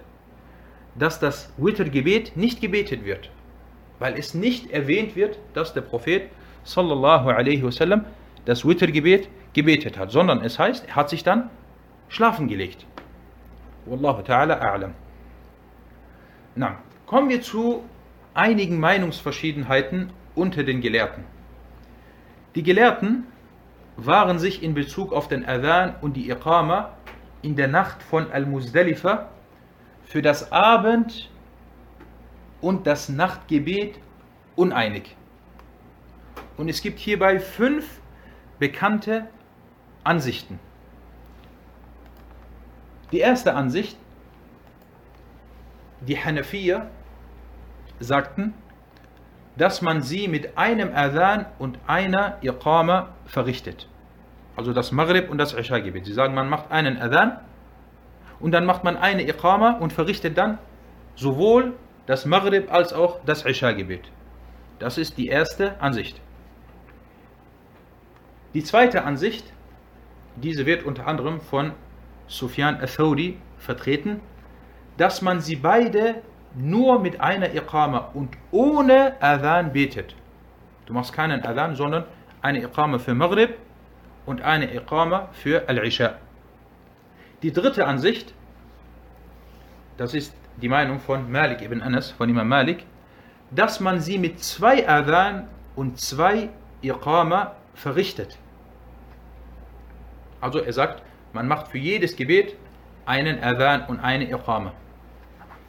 dass 0.99 1.21
das 1.21 1.53
Witr-Gebet 1.57 2.37
nicht 2.37 2.61
gebetet 2.61 3.05
wird, 3.05 3.31
weil 3.99 4.15
es 4.15 4.35
nicht 4.35 4.71
erwähnt 4.71 5.17
wird, 5.17 5.39
dass 5.55 5.75
der 5.75 5.83
Prophet 5.83 6.31
sallallahu 6.65 7.29
alaihi 7.31 7.63
wasallam 7.63 8.05
das 8.45 8.65
Witr-Gebet 8.65 9.29
gebetet 9.53 9.99
hat, 9.99 10.11
sondern 10.11 10.43
es 10.43 10.59
heißt, 10.59 10.89
er 10.89 10.97
hat 10.97 11.11
sich 11.11 11.23
dann 11.23 11.51
schlafen 12.09 12.49
gelegt. 12.49 12.87
Wallahu 13.87 14.23
ta'ala 14.23 14.61
a'lam. 14.61 14.93
Na, 16.55 16.79
kommen 17.07 17.29
wir 17.29 17.43
zu 17.43 17.85
einigen 18.35 18.81
Meinungsverschiedenheiten 18.81 20.11
unter 20.35 20.63
den 20.65 20.81
Gelehrten. 20.81 21.25
Die 22.55 22.63
Gelehrten 22.63 23.25
waren 23.97 24.39
sich 24.39 24.63
in 24.63 24.75
Bezug 24.75 25.13
auf 25.13 25.29
den 25.29 25.47
Adhan 25.47 25.95
und 26.01 26.17
die 26.17 26.31
Iqama 26.31 26.93
in 27.43 27.57
der 27.57 27.69
Nacht 27.69 28.03
von 28.03 28.31
Al-Muzdalifa 28.31 29.29
für 30.07 30.23
das 30.23 30.51
Abend- 30.53 31.29
und 32.61 32.87
das 32.87 33.09
Nachtgebet 33.09 33.99
uneinig. 34.55 35.15
Und 36.57 36.69
es 36.69 36.81
gibt 36.81 36.99
hierbei 36.99 37.39
fünf 37.39 38.01
bekannte 38.59 39.27
Ansichten. 40.05 40.59
Die 43.13 43.19
erste 43.19 43.55
Ansicht, 43.55 43.99
die 46.01 46.17
Hanafiya 46.17 46.87
sagten, 48.01 48.55
dass 49.57 49.83
man 49.83 50.03
sie 50.03 50.29
mit 50.29 50.57
einem 50.57 50.95
Adhan 50.95 51.47
und 51.59 51.79
einer 51.87 52.39
Iqama 52.43 53.11
verrichtet. 53.27 53.89
Also 54.55 54.73
das 54.73 54.93
Maghrib 54.93 55.31
und 55.31 55.39
das 55.39 55.53
Isha-Gebet. 55.53 56.07
Sie 56.07 56.13
sagen, 56.13 56.35
man 56.35 56.49
macht 56.49 56.71
einen 56.71 56.99
Adhan 56.99 57.41
und 58.41 58.53
dann 58.53 58.67
macht 58.67 58.85
man 58.85 58.97
eine 58.97 59.29
Iqama 59.29 59.73
und 59.79 59.93
verrichtet 59.93 60.37
dann 60.37 60.59
sowohl 61.15 61.75
das 62.07 62.27
Maghrib 62.27 62.73
als 62.73 62.93
auch 62.93 63.21
das 63.25 63.45
Isha-Gebet. 63.45 64.11
Das 64.79 64.99
ist 64.99 65.17
die 65.17 65.29
erste 65.29 65.81
Ansicht. 65.81 66.21
Die 68.55 68.63
zweite 68.63 69.05
Ansicht, 69.05 69.53
diese 70.37 70.67
wird 70.67 70.85
unter 70.85 71.07
anderem 71.07 71.41
von 71.41 71.73
Sufyan 72.27 72.81
Athodi 72.81 73.39
vertreten, 73.59 74.21
dass 74.97 75.23
man 75.23 75.41
sie 75.41 75.57
beide 75.57 76.23
nur 76.55 77.01
mit 77.01 77.21
einer 77.21 77.55
Iqama 77.55 78.11
und 78.15 78.31
ohne 78.51 79.15
Adhan 79.21 79.73
betet. 79.73 80.15
Du 80.87 80.93
machst 80.93 81.13
keinen 81.13 81.43
Adhan, 81.45 81.75
sondern 81.75 82.05
eine 82.41 82.63
Iqama 82.63 82.99
für 82.99 83.15
Maghrib 83.15 83.57
und 84.25 84.43
eine 84.43 84.75
Iqama 84.75 85.29
für 85.33 85.69
Al-Isha. 85.69 86.15
Die 87.43 87.53
dritte 87.53 87.87
Ansicht, 87.87 88.33
das 89.99 90.15
ist 90.15 90.35
die 90.61 90.69
Meinung 90.69 91.01
von 91.01 91.31
Malik 91.31 91.61
ibn 91.61 91.83
Anas, 91.83 92.11
von 92.11 92.29
Imam 92.31 92.49
Malik, 92.49 92.87
dass 93.51 93.79
man 93.79 94.01
sie 94.01 94.19
mit 94.19 94.43
zwei 94.43 94.89
Adhan 94.89 95.47
und 95.75 96.01
zwei 96.01 96.49
Iqama 96.83 97.53
verrichtet. 97.75 98.39
Also 100.41 100.61
er 100.61 100.73
sagt, 100.73 101.03
man 101.33 101.47
macht 101.47 101.69
für 101.69 101.79
jedes 101.79 102.17
Gebet 102.17 102.57
einen 103.05 103.43
Adhan 103.43 103.85
und 103.87 104.01
eine 104.01 104.31
Iqama. 104.31 104.73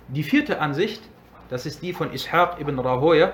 Die 0.07 0.23
vierte 0.23 0.61
Ansicht, 0.61 1.01
das 1.49 1.65
ist 1.65 1.81
die 1.81 1.91
von 1.91 2.13
Ishaq 2.13 2.61
ibn 2.61 2.79
Rahoya, 2.79 3.33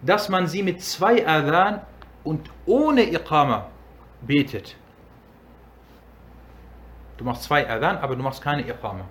dass 0.00 0.30
man 0.30 0.46
sie 0.46 0.62
mit 0.62 0.82
zwei 0.82 1.26
Adhan 1.26 1.82
und 2.24 2.48
ohne 2.64 3.02
Iqama 3.12 3.66
betet. 4.22 4.76
Du 7.18 7.24
machst 7.24 7.42
zwei 7.42 7.68
Adhan, 7.68 7.98
aber 7.98 8.16
du 8.16 8.22
machst 8.22 8.42
keine 8.42 8.62
Iqama. 8.62 9.04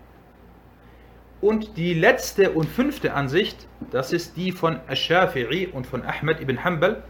Und 1.39 1.77
die 1.77 1.93
letzte 1.93 2.51
und 2.51 2.67
fünfte 2.67 3.13
Ansicht, 3.13 3.67
das 3.91 4.11
ist 4.11 4.37
die 4.37 4.51
von 4.51 4.79
Ash-Shafi'i 4.87 5.71
und 5.71 5.85
von 5.85 6.03
Ahmed 6.03 6.41
ibn 6.41 6.63
Hanbal, 6.63 7.03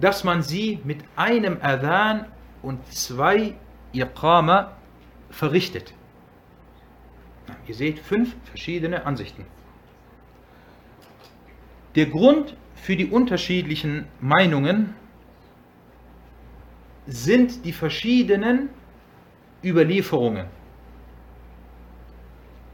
dass 0.00 0.24
man 0.24 0.42
sie 0.42 0.80
mit 0.84 0.98
einem 1.16 1.58
Adhan 1.60 2.26
und 2.62 2.86
zwei 2.92 3.54
Iqama 3.92 4.72
verrichtet. 5.30 5.92
Ihr 7.66 7.74
seht 7.74 7.98
fünf 7.98 8.34
verschiedene 8.44 9.04
Ansichten. 9.04 9.44
Der 11.96 12.06
Grund 12.06 12.56
für 12.76 12.96
die 12.96 13.06
unterschiedlichen 13.06 14.06
Meinungen 14.20 14.94
sind 17.06 17.64
die 17.64 17.72
verschiedenen 17.72 18.70
Überlieferungen, 19.64 20.46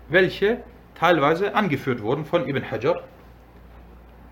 welche 0.08 0.62
teilweise 0.94 1.54
angeführt 1.54 2.02
wurden 2.02 2.24
von 2.24 2.48
Ibn 2.48 2.70
Hajar. 2.70 3.02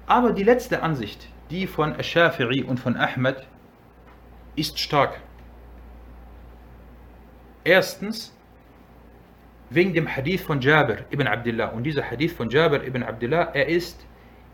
Aber 0.07 0.33
die 0.33 0.43
letzte 0.43 0.83
Ansicht, 0.83 1.29
die 1.51 1.67
von 1.67 1.95
Ash-Shafi'i 1.95 2.65
und 2.65 2.79
von 2.79 2.97
Ahmed, 2.97 3.47
ist 4.57 4.79
stark. 4.79 5.21
Erstens 7.65 8.35
wegen 9.71 9.93
dem 9.93 10.09
Hadith 10.09 10.43
von 10.43 10.61
Jabir 10.61 11.05
ibn 11.11 11.27
Abdullah. 11.27 11.69
Und 11.69 11.85
dieser 11.85 12.03
Hadith 12.03 12.33
von 12.33 12.49
Jabir 12.51 12.85
ibn 12.85 13.03
Abdullah, 13.03 13.51
er 13.53 13.69
ist 13.69 14.05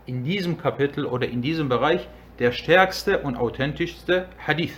in 0.05 0.23
diesem 0.23 0.57
Kapitel 0.57 1.05
oder 1.05 1.27
in 1.27 1.41
diesem 1.41 1.69
Bereich 1.69 2.07
der 2.39 2.51
stärkste 2.51 3.19
und 3.19 3.37
authentischste 3.37 4.27
Hadith. 4.45 4.77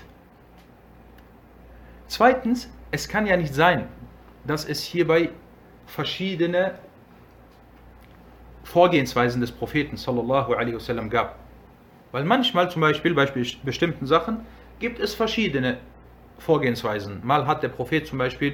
Zweitens, 2.07 2.71
es 2.91 3.07
kann 3.07 3.25
ja 3.25 3.37
nicht 3.37 3.53
sein, 3.53 3.87
dass 4.45 4.65
es 4.65 4.83
hierbei 4.83 5.29
verschiedene 5.85 6.75
Vorgehensweisen 8.63 9.41
des 9.41 9.51
Propheten 9.51 9.97
sallallahu 9.97 10.51
wasallam 10.51 11.09
gab. 11.09 11.39
Weil 12.11 12.23
manchmal 12.23 12.69
zum 12.69 12.81
Beispiel 12.81 13.13
bei 13.13 13.25
bestimmten 13.63 14.05
Sachen 14.05 14.41
gibt 14.79 14.99
es 14.99 15.13
verschiedene 15.13 15.77
Vorgehensweisen. 16.37 17.21
Mal 17.23 17.47
hat 17.47 17.63
der 17.63 17.69
Prophet 17.69 18.05
zum 18.05 18.17
Beispiel 18.17 18.53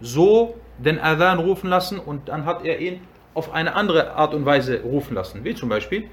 so 0.00 0.56
den 0.78 0.98
Adhan 0.98 1.38
rufen 1.38 1.68
lassen 1.68 1.98
und 1.98 2.28
dann 2.28 2.44
hat 2.44 2.64
er 2.64 2.80
ihn 2.80 3.00
auf 3.34 3.52
eine 3.52 3.74
andere 3.74 4.14
Art 4.14 4.34
und 4.34 4.44
Weise 4.44 4.82
rufen 4.82 5.14
lassen. 5.14 5.44
Wie 5.44 5.54
zum 5.54 5.68
Beispiel 5.68 6.08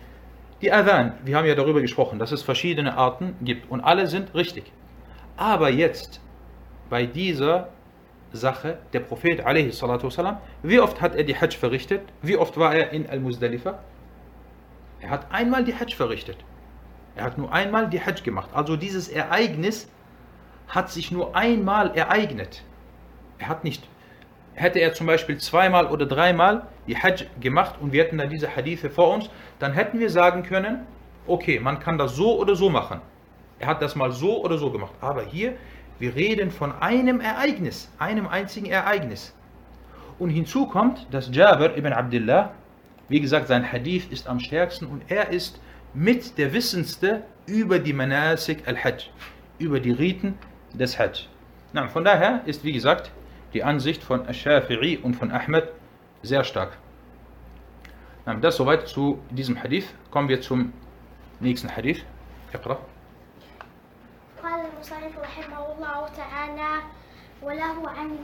die 0.61 0.71
Adhan. 0.71 1.13
Wir 1.23 1.37
haben 1.37 1.45
ja 1.45 1.55
darüber 1.55 1.81
gesprochen, 1.81 2.19
dass 2.19 2.31
es 2.31 2.43
verschiedene 2.43 2.97
Arten 2.97 3.35
gibt 3.41 3.69
und 3.71 3.81
alle 3.81 4.07
sind 4.07 4.33
richtig. 4.35 4.71
Aber 5.37 5.69
jetzt 5.69 6.21
bei 6.90 7.06
dieser 7.06 7.68
Sache, 8.32 8.78
der 8.92 9.00
Prophet 9.00 9.44
والسلام, 9.44 10.38
wie 10.62 10.80
oft 10.80 11.00
hat 11.00 11.14
er 11.14 11.24
die 11.24 11.36
Hajj 11.36 11.56
verrichtet? 11.56 12.02
Wie 12.22 12.36
oft 12.36 12.56
war 12.56 12.74
er 12.74 12.90
in 12.90 13.08
Al-Muzdalifa? 13.08 13.78
Er 15.00 15.10
hat 15.10 15.26
einmal 15.30 15.64
die 15.64 15.74
Hajj 15.74 15.94
verrichtet. 15.94 16.38
Er 17.16 17.24
hat 17.24 17.38
nur 17.38 17.52
einmal 17.52 17.88
die 17.88 18.00
Hajj 18.00 18.22
gemacht. 18.22 18.50
Also 18.52 18.76
dieses 18.76 19.08
Ereignis 19.08 19.88
hat 20.68 20.90
sich 20.90 21.12
nur 21.12 21.36
einmal 21.36 21.94
ereignet. 21.96 22.62
Er 23.38 23.48
hat 23.48 23.64
nicht, 23.64 23.86
hätte 24.54 24.80
er 24.80 24.94
zum 24.94 25.06
Beispiel 25.06 25.38
zweimal 25.38 25.86
oder 25.86 26.06
dreimal 26.06 26.66
die 26.86 26.96
Hajj 26.96 27.26
gemacht 27.40 27.76
und 27.80 27.92
wir 27.92 28.02
hätten 28.02 28.18
dann 28.18 28.30
diese 28.30 28.54
Hadithe 28.54 28.90
vor 28.90 29.14
uns, 29.14 29.30
dann 29.58 29.72
hätten 29.72 30.00
wir 30.00 30.10
sagen 30.10 30.42
können, 30.42 30.86
okay, 31.26 31.60
man 31.60 31.78
kann 31.78 31.98
das 31.98 32.16
so 32.16 32.38
oder 32.38 32.56
so 32.56 32.70
machen. 32.70 33.00
Er 33.58 33.68
hat 33.68 33.82
das 33.82 33.94
mal 33.94 34.10
so 34.10 34.42
oder 34.42 34.58
so 34.58 34.70
gemacht. 34.70 34.94
Aber 35.00 35.22
hier, 35.22 35.56
wir 35.98 36.14
reden 36.14 36.50
von 36.50 36.72
einem 36.72 37.20
Ereignis, 37.20 37.90
einem 37.98 38.26
einzigen 38.26 38.66
Ereignis. 38.66 39.34
Und 40.18 40.30
hinzu 40.30 40.66
kommt, 40.66 41.06
dass 41.10 41.34
Jabir 41.34 41.76
ibn 41.76 41.92
Abdullah, 41.92 42.52
wie 43.08 43.20
gesagt, 43.20 43.48
sein 43.48 43.70
Hadith 43.70 44.06
ist 44.10 44.26
am 44.26 44.40
stärksten 44.40 44.86
und 44.86 45.02
er 45.08 45.30
ist 45.30 45.60
mit 45.92 46.38
der 46.38 46.52
Wissendste 46.52 47.24
über 47.46 47.78
die 47.78 47.92
Manasik 47.92 48.66
al-Hajj, 48.66 49.10
über 49.58 49.80
die 49.80 49.92
Riten 49.92 50.38
des 50.72 50.98
Hajj. 50.98 51.28
Na, 51.72 51.88
von 51.88 52.04
daher 52.04 52.42
ist, 52.46 52.64
wie 52.64 52.72
gesagt, 52.72 53.10
die 53.52 53.62
Ansicht 53.62 54.02
von 54.02 54.26
Ash-Shafi'i 54.26 55.00
und 55.00 55.14
von 55.14 55.30
Ahmed 55.30 55.68
sehr 56.22 56.44
stark. 56.44 56.76
Das 58.40 58.56
soweit 58.56 58.88
zu 58.88 59.20
diesem 59.30 59.62
Hadith. 59.62 59.86
Kommen 60.10 60.28
wir 60.28 60.40
zum 60.40 60.72
nächsten 61.40 61.68
Hadith. 61.68 62.04
اقرأ. 62.54 62.78
المصنف 64.79 65.17
رحمه 65.19 65.71
الله 65.71 66.07
تعالى 66.07 66.81
وله 67.41 67.89
عن 67.89 68.17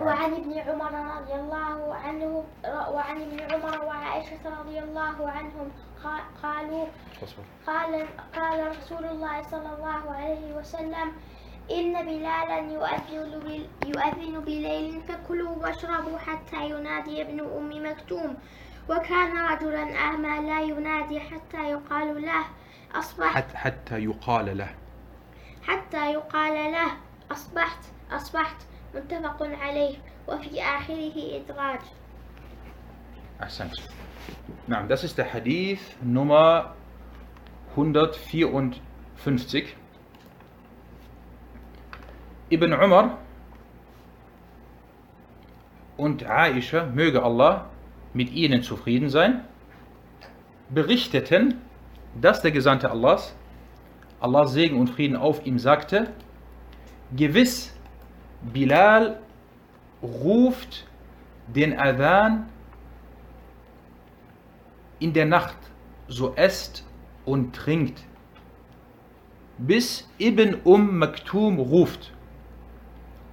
وعن 0.00 0.32
ابن 0.32 0.58
عمر 0.58 0.92
رضي 1.16 1.34
الله 1.34 1.94
عنه 1.94 2.44
وعن 2.88 3.16
ابن 3.22 3.40
عمر 3.40 3.84
وعائشة 3.84 4.60
رضي 4.60 4.78
الله 4.78 5.30
عنهم 5.30 5.70
قالوا 6.42 6.86
قال 7.66 8.06
قال 8.36 8.68
رسول 8.68 9.04
الله 9.04 9.42
صلى 9.42 9.70
الله 9.78 10.14
عليه 10.14 10.54
وسلم 10.54 11.12
إن 11.70 11.92
بلالا 12.06 12.58
يؤذن, 12.58 13.66
يؤذن 13.86 14.40
بليل 14.40 15.00
فكلوا 15.08 15.56
واشربوا 15.56 16.18
حتى 16.18 16.70
ينادي 16.70 17.22
ابن 17.22 17.40
أم 17.40 17.90
مكتوم. 17.90 18.36
وكان 18.88 19.38
رجلا 19.38 19.96
أعمى 19.96 20.48
لا 20.48 20.60
ينادي 20.60 21.20
حتى 21.20 21.70
يقال 21.70 22.22
له 22.22 22.44
أصبحت 22.94 23.54
حتى 23.54 23.98
يقال 23.98 24.58
له. 24.58 24.68
حتى 25.67 26.13
يقال 26.13 26.71
له 26.71 26.91
أصبحت 27.31 27.85
أصبحت 28.11 28.57
متفق 28.95 29.43
عليه 29.61 29.97
وفي 30.27 30.61
آخره 30.61 31.13
إدراج 31.15 31.79
أحسنت 33.43 33.73
نعم 34.67 34.87
das 34.87 35.03
ist 35.03 35.17
der 35.17 35.33
Hadith 35.33 35.81
Nummer 36.01 36.73
154 37.75 39.75
Ibn 42.49 42.73
Umar 42.73 43.17
und 45.97 46.29
Aisha, 46.29 46.85
möge 46.85 47.23
Allah 47.23 47.69
mit 48.13 48.31
ihnen 48.31 48.61
zufrieden 48.61 49.09
sein, 49.09 49.43
berichteten, 50.69 51.61
dass 52.19 52.41
der 52.41 52.51
Gesandte 52.51 52.91
Allahs, 52.91 53.35
Allahs 54.20 54.52
Segen 54.52 54.78
und 54.78 54.90
Frieden 54.90 55.16
auf 55.16 55.46
ihm 55.46 55.58
sagte, 55.58 56.10
gewiss 57.14 57.72
Bilal 58.52 59.20
ruft 60.02 60.86
den 61.54 61.78
Adhan 61.78 62.48
in 64.98 65.12
der 65.12 65.26
Nacht, 65.26 65.56
so 66.08 66.34
esst 66.34 66.84
und 67.24 67.54
trinkt, 67.54 68.04
bis 69.58 70.08
Ibn 70.18 70.56
Um 70.64 70.98
Maktum 70.98 71.58
ruft. 71.58 72.12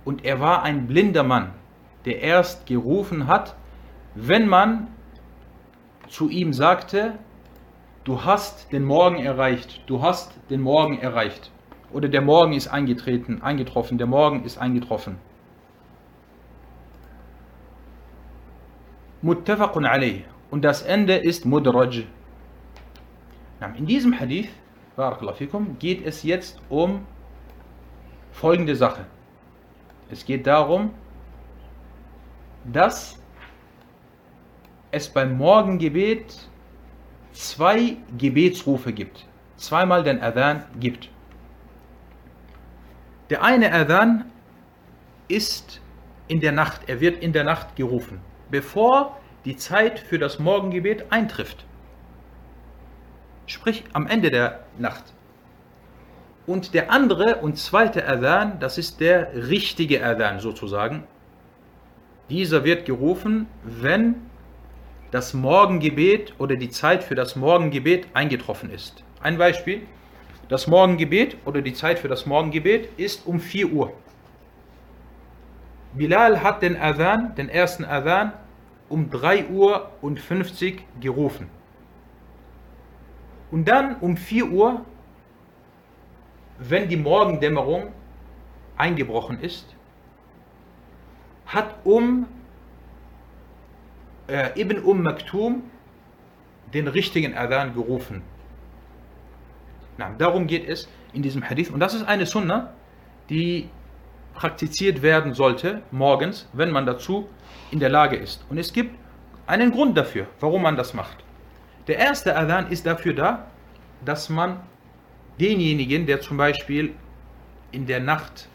Und 0.03 0.23
er 0.23 0.39
war 0.39 0.63
ein 0.63 0.87
blinder 0.87 1.23
Mann, 1.23 1.51
der 2.05 2.21
erst 2.21 2.65
gerufen 2.67 3.27
hat, 3.27 3.55
wenn 4.13 4.47
man 4.47 4.87
zu 6.07 6.29
ihm 6.29 6.53
sagte, 6.53 7.17
du 8.05 8.23
hast 8.23 8.71
den 8.71 8.85
Morgen 8.85 9.17
erreicht, 9.17 9.81
du 9.87 10.01
hast 10.01 10.31
den 10.49 10.61
Morgen 10.61 10.99
erreicht. 10.99 11.51
Oder 11.91 12.07
der 12.07 12.21
Morgen 12.21 12.53
ist 12.53 12.67
eingetreten, 12.67 13.41
eingetroffen, 13.41 13.97
der 13.97 14.07
Morgen 14.07 14.43
ist 14.45 14.57
eingetroffen. 14.57 15.17
Muttafaqun 19.21 19.85
alayh. 19.85 20.23
Und 20.51 20.63
das 20.63 20.83
Ende 20.83 21.15
ist 21.15 21.45
Mudraj. 21.45 22.05
In 23.75 23.85
diesem 23.87 24.17
Hadith, 24.19 24.49
geht 25.79 26.05
es 26.05 26.23
jetzt 26.23 26.61
um 26.69 27.05
folgende 28.31 28.75
Sache. 28.75 29.05
Es 30.11 30.23
geht 30.23 30.45
darum, 30.45 30.91
dass 32.65 33.19
es 34.91 35.09
beim 35.09 35.37
Morgengebet 35.37 36.47
zwei 37.35 37.97
Gebetsrufe 38.17 38.93
gibt. 38.93 39.25
Zweimal 39.57 40.03
den 40.03 40.21
Adhan 40.21 40.63
gibt. 40.79 41.09
Der 43.29 43.43
eine 43.43 43.71
Adhan 43.71 44.25
ist 45.27 45.81
in 46.27 46.39
der 46.39 46.51
Nacht, 46.51 46.81
er 46.87 46.99
wird 46.99 47.21
in 47.21 47.33
der 47.33 47.43
Nacht 47.43 47.75
gerufen, 47.75 48.19
bevor 48.51 49.17
die 49.45 49.55
Zeit 49.55 49.99
für 49.99 50.19
das 50.19 50.39
Morgengebet 50.39 51.11
eintrifft. 51.11 51.65
Sprich 53.47 53.83
am 53.93 54.07
Ende 54.07 54.31
der 54.31 54.65
Nacht. 54.77 55.03
Und 56.47 56.73
der 56.73 56.91
andere 56.91 57.37
und 57.37 57.57
zweite 57.57 58.07
Adhan, 58.07 58.59
das 58.59 58.77
ist 58.77 58.99
der 58.99 59.49
richtige 59.49 60.03
Adhan 60.03 60.39
sozusagen. 60.39 61.03
Dieser 62.29 62.63
wird 62.63 62.85
gerufen, 62.85 63.47
wenn 63.63 64.15
das 65.15 65.33
Morgengebet 65.33 66.33
oder 66.39 66.57
die 66.57 66.69
Zeit 66.69 67.01
für 67.01 67.15
das 67.15 67.37
Morgengebet 67.37 68.05
eingetroffen 68.13 68.69
ist. 68.69 69.01
Ein 69.21 69.37
Beispiel. 69.37 69.83
Das 70.49 70.67
Morgengebet 70.67 71.37
oder 71.45 71.61
die 71.61 71.73
Zeit 71.73 71.99
für 71.99 72.09
das 72.09 72.25
Morgengebet 72.25 72.89
ist 72.97 73.25
um 73.25 73.39
4 73.39 73.71
Uhr. 73.71 73.93
Bilal 75.93 76.43
hat 76.43 76.61
den 76.61 76.75
Adhan, 76.75 77.33
den 77.35 77.47
ersten 77.47 77.85
Adhan, 77.85 78.33
um 78.89 79.09
3 79.09 79.45
Uhr 79.47 79.89
und 80.01 80.19
50 80.19 80.83
gerufen. 80.99 81.49
Und 83.51 83.69
dann 83.69 83.95
um 84.01 84.17
4 84.17 84.49
Uhr, 84.51 84.81
wenn 86.59 86.89
die 86.89 86.97
Morgendämmerung 86.97 87.93
eingebrochen 88.75 89.39
ist, 89.39 89.77
hat 91.45 91.73
um 91.85 92.27
äh, 94.27 94.59
Ibn 94.59 94.79
Umm 94.83 95.01
Maktum 95.01 95.63
den 96.73 96.87
richtigen 96.87 97.35
Adhan 97.35 97.73
gerufen. 97.73 98.21
Na, 99.97 100.13
darum 100.17 100.47
geht 100.47 100.67
es 100.67 100.89
in 101.13 101.21
diesem 101.21 101.47
Hadith. 101.47 101.69
Und 101.69 101.79
das 101.79 101.93
ist 101.93 102.03
eine 102.03 102.25
Sunna, 102.25 102.73
die 103.29 103.69
praktiziert 104.33 105.01
werden 105.01 105.33
sollte 105.33 105.81
morgens, 105.91 106.49
wenn 106.53 106.71
man 106.71 106.85
dazu 106.85 107.29
in 107.71 107.79
der 107.79 107.89
Lage 107.89 108.17
ist. 108.17 108.43
Und 108.49 108.57
es 108.57 108.73
gibt 108.73 108.95
einen 109.47 109.71
Grund 109.71 109.97
dafür, 109.97 110.27
warum 110.39 110.63
man 110.63 110.75
das 110.75 110.93
macht. 110.93 111.23
Der 111.87 111.97
erste 111.97 112.35
Adhan 112.35 112.69
ist 112.71 112.85
dafür 112.85 113.13
da, 113.13 113.47
dass 114.03 114.29
man 114.29 114.59
denjenigen, 115.39 116.05
der 116.05 116.19
zum 116.19 116.37
Beispiel 116.37 116.93
in 117.71 117.85
der 117.85 117.99
Nacht 117.99 118.49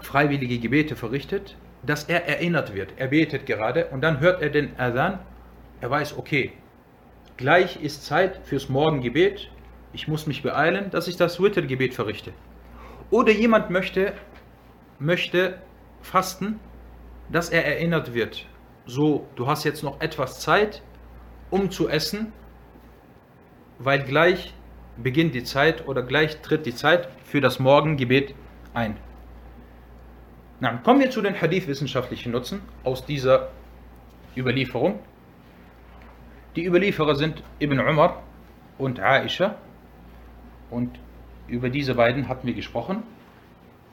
freiwillige 0.00 0.58
Gebete 0.58 0.94
verrichtet, 0.94 1.56
dass 1.86 2.04
er 2.04 2.26
erinnert 2.26 2.74
wird. 2.74 2.94
Er 2.96 3.08
betet 3.08 3.46
gerade 3.46 3.86
und 3.86 4.00
dann 4.00 4.20
hört 4.20 4.42
er 4.42 4.50
den 4.50 4.78
Adhan. 4.78 5.18
Er 5.80 5.90
weiß, 5.90 6.16
okay, 6.18 6.52
gleich 7.36 7.82
ist 7.82 8.04
Zeit 8.04 8.40
fürs 8.44 8.68
Morgengebet. 8.68 9.50
Ich 9.92 10.08
muss 10.08 10.26
mich 10.26 10.42
beeilen, 10.42 10.90
dass 10.90 11.08
ich 11.08 11.16
das 11.16 11.40
Wittergebet 11.40 11.94
verrichte. 11.94 12.32
Oder 13.10 13.32
jemand 13.32 13.70
möchte, 13.70 14.12
möchte 14.98 15.58
fasten, 16.02 16.58
dass 17.30 17.50
er 17.50 17.64
erinnert 17.64 18.14
wird. 18.14 18.46
So, 18.86 19.26
du 19.36 19.46
hast 19.46 19.64
jetzt 19.64 19.82
noch 19.82 20.00
etwas 20.00 20.40
Zeit, 20.40 20.82
um 21.50 21.70
zu 21.70 21.88
essen, 21.88 22.32
weil 23.78 24.02
gleich 24.02 24.54
beginnt 24.96 25.34
die 25.34 25.44
Zeit 25.44 25.86
oder 25.88 26.02
gleich 26.02 26.40
tritt 26.42 26.66
die 26.66 26.74
Zeit 26.74 27.08
für 27.24 27.40
das 27.40 27.58
Morgengebet 27.58 28.34
ein. 28.74 28.96
Na, 30.60 30.76
kommen 30.78 31.00
wir 31.00 31.10
zu 31.10 31.20
den 31.20 31.40
Hadith-wissenschaftlichen 31.40 32.30
Nutzen 32.30 32.62
aus 32.84 33.04
dieser 33.04 33.50
Überlieferung. 34.36 35.00
Die 36.54 36.64
Überlieferer 36.64 37.16
sind 37.16 37.42
Ibn 37.60 37.80
Umar 37.80 38.22
und 38.78 39.00
Aisha 39.00 39.56
und 40.70 40.98
über 41.48 41.70
diese 41.70 41.96
beiden 41.96 42.28
hatten 42.28 42.46
wir 42.46 42.54
gesprochen 42.54 43.02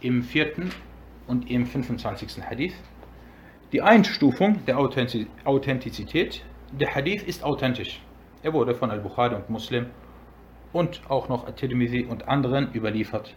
im 0.01 0.23
vierten 0.23 0.71
und 1.27 1.49
im 1.49 1.65
25. 1.65 2.43
Hadith. 2.43 2.75
Die 3.71 3.81
Einstufung 3.81 4.63
der 4.65 4.77
Authentizität. 4.77 6.43
Der 6.71 6.93
Hadith 6.93 7.23
ist 7.23 7.43
authentisch. 7.43 8.01
Er 8.43 8.53
wurde 8.53 8.75
von 8.75 8.91
Al-Bukhari 8.91 9.35
und 9.35 9.49
Muslim 9.49 9.87
und 10.73 11.01
auch 11.09 11.27
noch 11.27 11.47
At-Tirmidhi 11.47 12.05
und 12.05 12.27
anderen 12.27 12.73
überliefert. 12.73 13.35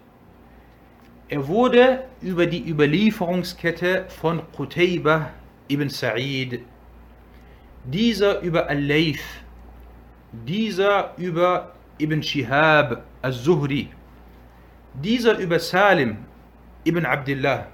Er 1.29 1.49
wurde 1.49 2.05
über 2.21 2.47
die 2.47 2.69
Überlieferungskette 2.69 4.05
von 4.09 4.43
Qutaybah 4.53 5.31
ibn 5.69 5.89
Sa'id, 5.89 6.61
dieser 7.85 8.41
über 8.41 8.69
Al-Layth, 8.69 9.25
dieser 10.47 11.15
über 11.17 11.73
Ibn 11.99 12.23
Shihab 12.23 13.05
al-Zuhri, 13.23 13.89
dieser 14.95 15.39
über 15.39 15.59
Salim 15.59 16.19
ibn 16.85 17.07
Abdullah 17.07 17.69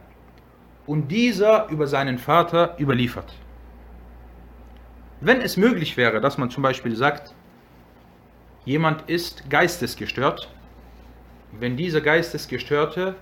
und 0.86 1.08
dieser 1.08 1.68
über 1.70 1.88
seinen 1.88 2.18
Vater 2.18 2.76
überliefert. 2.78 3.34
Wenn 5.20 5.40
es 5.40 5.56
möglich 5.56 5.96
wäre, 5.96 6.20
dass 6.20 6.38
man 6.38 6.50
zum 6.50 6.62
Beispiel 6.62 6.94
sagt, 6.94 7.34
jemand 8.64 9.08
ist 9.08 9.50
geistesgestört, 9.50 10.48
wenn 11.58 11.76
dieser 11.76 12.00
Geistesgestörte 12.00 13.16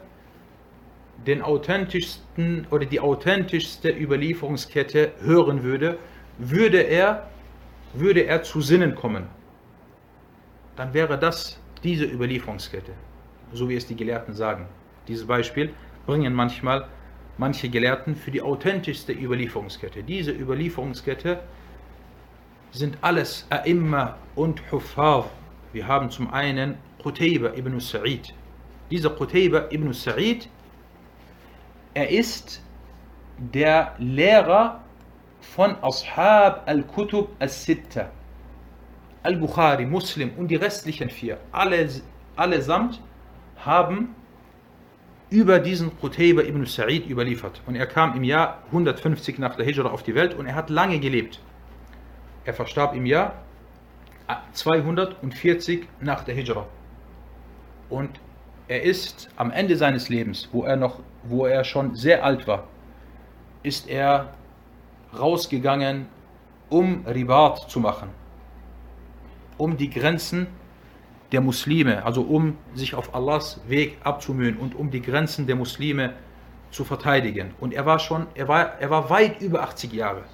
den 1.26 1.42
authentischsten 1.42 2.66
oder 2.70 2.86
die 2.86 3.00
authentischste 3.00 3.90
Überlieferungskette 3.90 5.12
hören 5.20 5.62
würde, 5.62 5.98
würde 6.38 6.78
er, 6.78 7.28
würde 7.94 8.20
er 8.20 8.42
zu 8.42 8.60
Sinnen 8.60 8.94
kommen. 8.94 9.26
Dann 10.76 10.94
wäre 10.94 11.18
das 11.18 11.58
diese 11.82 12.04
Überlieferungskette, 12.04 12.92
so 13.52 13.68
wie 13.68 13.76
es 13.76 13.86
die 13.86 13.96
Gelehrten 13.96 14.32
sagen. 14.32 14.66
Dieses 15.08 15.26
Beispiel 15.26 15.70
bringen 16.06 16.34
manchmal 16.34 16.86
manche 17.36 17.68
Gelehrten 17.68 18.14
für 18.14 18.30
die 18.30 18.42
authentischste 18.42 19.12
Überlieferungskette. 19.12 20.02
Diese 20.02 20.32
Überlieferungskette 20.32 21.40
sind 22.70 22.98
alles 23.00 23.46
A'imma 23.50 24.14
und 24.34 24.60
Huffaz. 24.70 25.26
Wir 25.72 25.86
haben 25.86 26.10
zum 26.10 26.30
einen 26.32 26.76
Qutayba 27.02 27.54
ibn 27.56 27.78
Sa'id. 27.80 28.34
Dieser 28.90 29.10
Qutayba 29.10 29.68
ibn 29.70 29.92
Sa'id 29.92 30.48
er 31.94 32.10
ist 32.10 32.62
der 33.38 33.94
Lehrer 33.98 34.80
von 35.40 35.76
Ashab 35.82 36.62
al-Kutub 36.66 37.30
al-Sitta. 37.38 38.10
Al-Bukhari, 39.22 39.84
Muslim 39.84 40.30
und 40.36 40.48
die 40.48 40.56
restlichen 40.56 41.10
vier, 41.10 41.38
alle, 41.52 41.88
allesamt 42.36 43.00
haben 43.56 44.14
über 45.30 45.58
diesen 45.58 45.98
Qutayba 46.00 46.42
ibn 46.42 46.64
Sa'id 46.64 47.06
überliefert. 47.06 47.60
Und 47.66 47.74
er 47.74 47.86
kam 47.86 48.16
im 48.16 48.24
Jahr 48.24 48.62
150 48.68 49.38
nach 49.38 49.56
der 49.56 49.66
Hijra 49.66 49.90
auf 49.90 50.02
die 50.02 50.14
Welt 50.14 50.34
und 50.34 50.46
er 50.46 50.54
hat 50.54 50.70
lange 50.70 50.98
gelebt. 50.98 51.40
Er 52.44 52.54
verstarb 52.54 52.94
im 52.94 53.04
Jahr 53.04 53.34
240 54.52 55.86
nach 56.00 56.24
der 56.24 56.34
Hijra. 56.34 56.66
Und 57.90 58.20
er 58.68 58.82
ist 58.82 59.28
am 59.36 59.50
Ende 59.50 59.76
seines 59.76 60.08
Lebens, 60.08 60.48
wo 60.52 60.64
er 60.64 60.76
noch, 60.76 61.00
wo 61.24 61.46
er 61.46 61.64
schon 61.64 61.96
sehr 61.96 62.22
alt 62.24 62.46
war, 62.46 62.64
ist 63.62 63.88
er 63.88 64.34
rausgegangen, 65.18 66.06
um 66.68 67.06
Ribat 67.06 67.70
zu 67.70 67.80
machen, 67.80 68.10
um 69.56 69.76
die 69.78 69.88
Grenzen 69.88 70.46
der 71.32 71.40
Muslime, 71.40 72.04
also 72.04 72.22
um 72.22 72.56
sich 72.74 72.94
auf 72.94 73.14
Allahs 73.14 73.60
Weg 73.66 73.96
abzumühen 74.04 74.56
und 74.56 74.74
um 74.74 74.90
die 74.90 75.02
Grenzen 75.02 75.46
der 75.46 75.56
Muslime 75.56 76.12
zu 76.70 76.84
verteidigen. 76.84 77.54
Und 77.60 77.72
er 77.72 77.86
war 77.86 77.98
schon, 77.98 78.26
er 78.34 78.48
war, 78.48 78.78
er 78.78 78.90
war 78.90 79.08
weit 79.08 79.40
über 79.40 79.62
80 79.62 79.92
Jahre. 79.92 80.24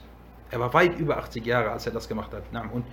Er 0.51 0.61
war 0.61 0.75
weit 0.75 0.99
über 0.99 1.17
80 1.19 1.47
Jahre, 1.47 1.71
als 1.71 1.87
er 1.87 1.93
das 1.93 2.09
gemacht 2.09 2.33
hat. 2.33 2.45
Und 2.73 2.85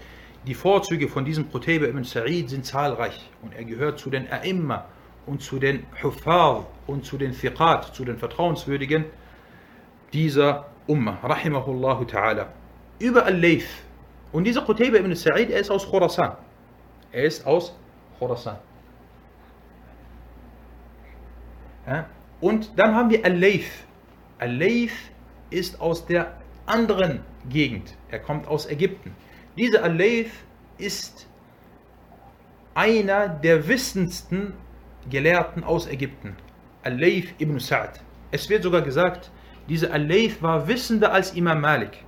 die 0.47 0.54
Vorzüge 0.54 1.08
von 1.08 1.25
diesem 1.25 1.51
Qutayba 1.51 1.86
ibn 1.86 2.04
Sa'id 2.04 2.49
sind 2.49 2.65
zahlreich. 2.65 3.30
Und 3.41 3.54
er 3.54 3.63
gehört 3.63 3.99
zu 3.99 4.10
den 4.10 4.27
A'imma 4.27 4.84
und 5.26 5.42
zu 5.42 5.60
den 5.60 5.86
Huffar 6.02 6.66
und 6.88 7.06
zu 7.06 7.18
den 7.18 7.32
Thiqat, 7.34 7.94
zu 7.96 8.06
den 8.06 8.18
Vertrauenswürdigen 8.18 9.06
dieser 10.14 10.68
Umma, 10.88 11.20
rahimahullahu 11.24 12.04
ta'ala. 12.04 12.48
Über 13.00 13.26
Al-Layth. 13.26 13.68
Und 14.32 14.46
dieser 14.46 14.62
Qutayba 14.62 14.98
ibn 14.98 15.14
Sa'id, 15.14 15.50
er 15.50 15.60
ist 15.60 15.70
aus 15.70 15.90
Khurasan. 15.90 16.36
Er 17.12 17.24
ist 17.24 17.46
aus 17.46 17.76
Khurasan. 18.20 18.58
Ja? 21.88 22.06
Und 22.40 22.72
dann 22.78 22.96
haben 22.96 23.10
wir 23.10 23.24
Al-Layth. 23.24 23.86
Al-Layth 24.40 25.12
ist 25.50 25.80
aus 25.80 26.06
der 26.06 26.38
anderen 26.66 27.22
Gegend. 27.50 27.96
Er 28.10 28.20
kommt 28.20 28.48
aus 28.48 28.66
Ägypten. 28.66 29.16
Dieser 29.58 29.84
Al-Layth 29.84 30.32
ist 30.78 31.28
einer 32.74 33.28
der 33.28 33.68
wissendsten 33.68 34.54
Gelehrten 35.10 35.64
aus 35.64 35.88
Ägypten, 35.88 36.36
Al-Layth 36.84 37.34
ibn 37.40 37.60
Sa'd. 37.60 38.00
Es 38.32 38.50
wird 38.50 38.64
sogar 38.64 38.82
gesagt, 38.82 39.32
dieser 39.68 39.92
Al-Layth 39.94 40.42
war 40.42 40.68
wissender 40.68 41.12
als 41.12 41.34
Imam 41.34 41.62
Malik. 41.62 42.04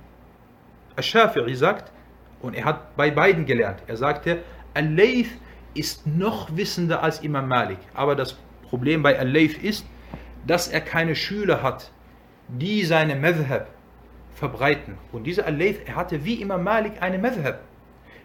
Al-Shafi'i 0.96 1.54
sagt, 1.54 1.92
und 2.40 2.54
er 2.54 2.64
hat 2.64 2.96
bei 2.96 3.10
beiden 3.10 3.46
gelernt, 3.46 3.82
er 3.86 3.96
sagte, 3.96 4.38
Al-Layth 4.74 5.30
ist 5.74 6.06
noch 6.06 6.56
wissender 6.56 7.02
als 7.02 7.20
Imam 7.20 7.48
Malik. 7.48 7.78
Aber 7.94 8.14
das 8.14 8.36
Problem 8.68 9.02
bei 9.02 9.18
Al-Layth 9.18 9.62
ist, 9.62 9.84
dass 10.46 10.68
er 10.68 10.80
keine 10.80 11.16
Schüler 11.16 11.62
hat, 11.62 11.90
die 12.48 12.84
seine 12.84 13.16
Madhab 13.16 13.68
verbreiten. 14.34 14.98
Und 15.12 15.24
dieser 15.24 15.46
Al-Layth, 15.46 15.86
er 15.86 15.96
hatte 15.96 16.24
wie 16.24 16.40
Imam 16.40 16.62
Malik 16.62 17.00
eine 17.00 17.18
Madhab, 17.18 17.60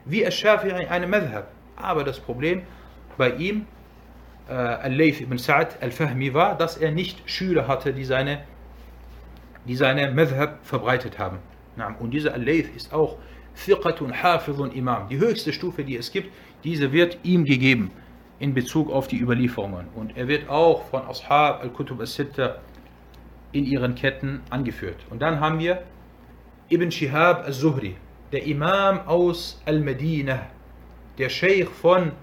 wie 0.06 0.26
Al-Shafi'i 0.26 0.88
eine 0.88 1.08
Madhab. 1.08 1.52
Aber 1.76 2.04
das 2.04 2.20
Problem 2.20 2.64
bei 3.18 3.32
ihm 3.32 3.66
äh, 4.50 4.54
Al-Layth 4.54 5.22
ibn 5.22 5.38
Sa'd 5.38 5.78
al-Fahmi 5.82 6.34
war, 6.34 6.58
dass 6.58 6.78
er 6.78 6.92
nicht 6.92 7.30
Schüler 7.30 7.68
hatte, 7.68 7.94
die 7.94 8.06
seine, 8.06 8.42
die 9.66 9.76
seine 9.76 10.12
Madhab 10.12 10.60
verbreitet 10.66 11.20
haben. 11.20 11.38
Und 12.00 12.12
dieser 12.12 12.34
Al-Layth 12.34 12.76
ist 12.76 12.92
auch 12.94 13.18
Thiqatun 13.64 14.22
Hafidun 14.22 14.72
Imam. 14.72 15.08
Die 15.08 15.18
höchste 15.18 15.54
Stufe, 15.54 15.84
die 15.84 15.98
es 15.98 16.12
gibt, 16.12 16.34
diese 16.64 16.92
wird 16.92 17.20
ihm 17.24 17.46
gegeben. 17.46 17.92
in 18.40 18.54
Bezug 18.54 18.90
auf 18.90 19.08
die 19.08 19.20
Überlieferungen. 19.20 19.88
Und 19.96 20.18
er 20.18 20.28
wird 20.28 20.50
auch 20.50 20.86
von 20.90 21.02
Ashab 21.08 21.62
al-Kutub 21.62 22.00
al-Sitta 22.00 22.60
in 23.52 23.66
ihren 23.66 23.96
Ketten 23.96 24.42
angeführt. 24.50 24.98
Und 25.10 25.22
dann 25.22 25.40
haben 25.40 25.60
wir 25.60 25.84
Ibn 26.70 26.90
Shihab 26.90 27.46
al-Zuhri, 27.46 27.96
der 28.32 28.46
Imam 28.46 29.02
aus 29.08 29.62
Al-Medina, 29.66 30.48
der 31.18 31.30
Sheikh 31.30 31.70
von 31.70 32.14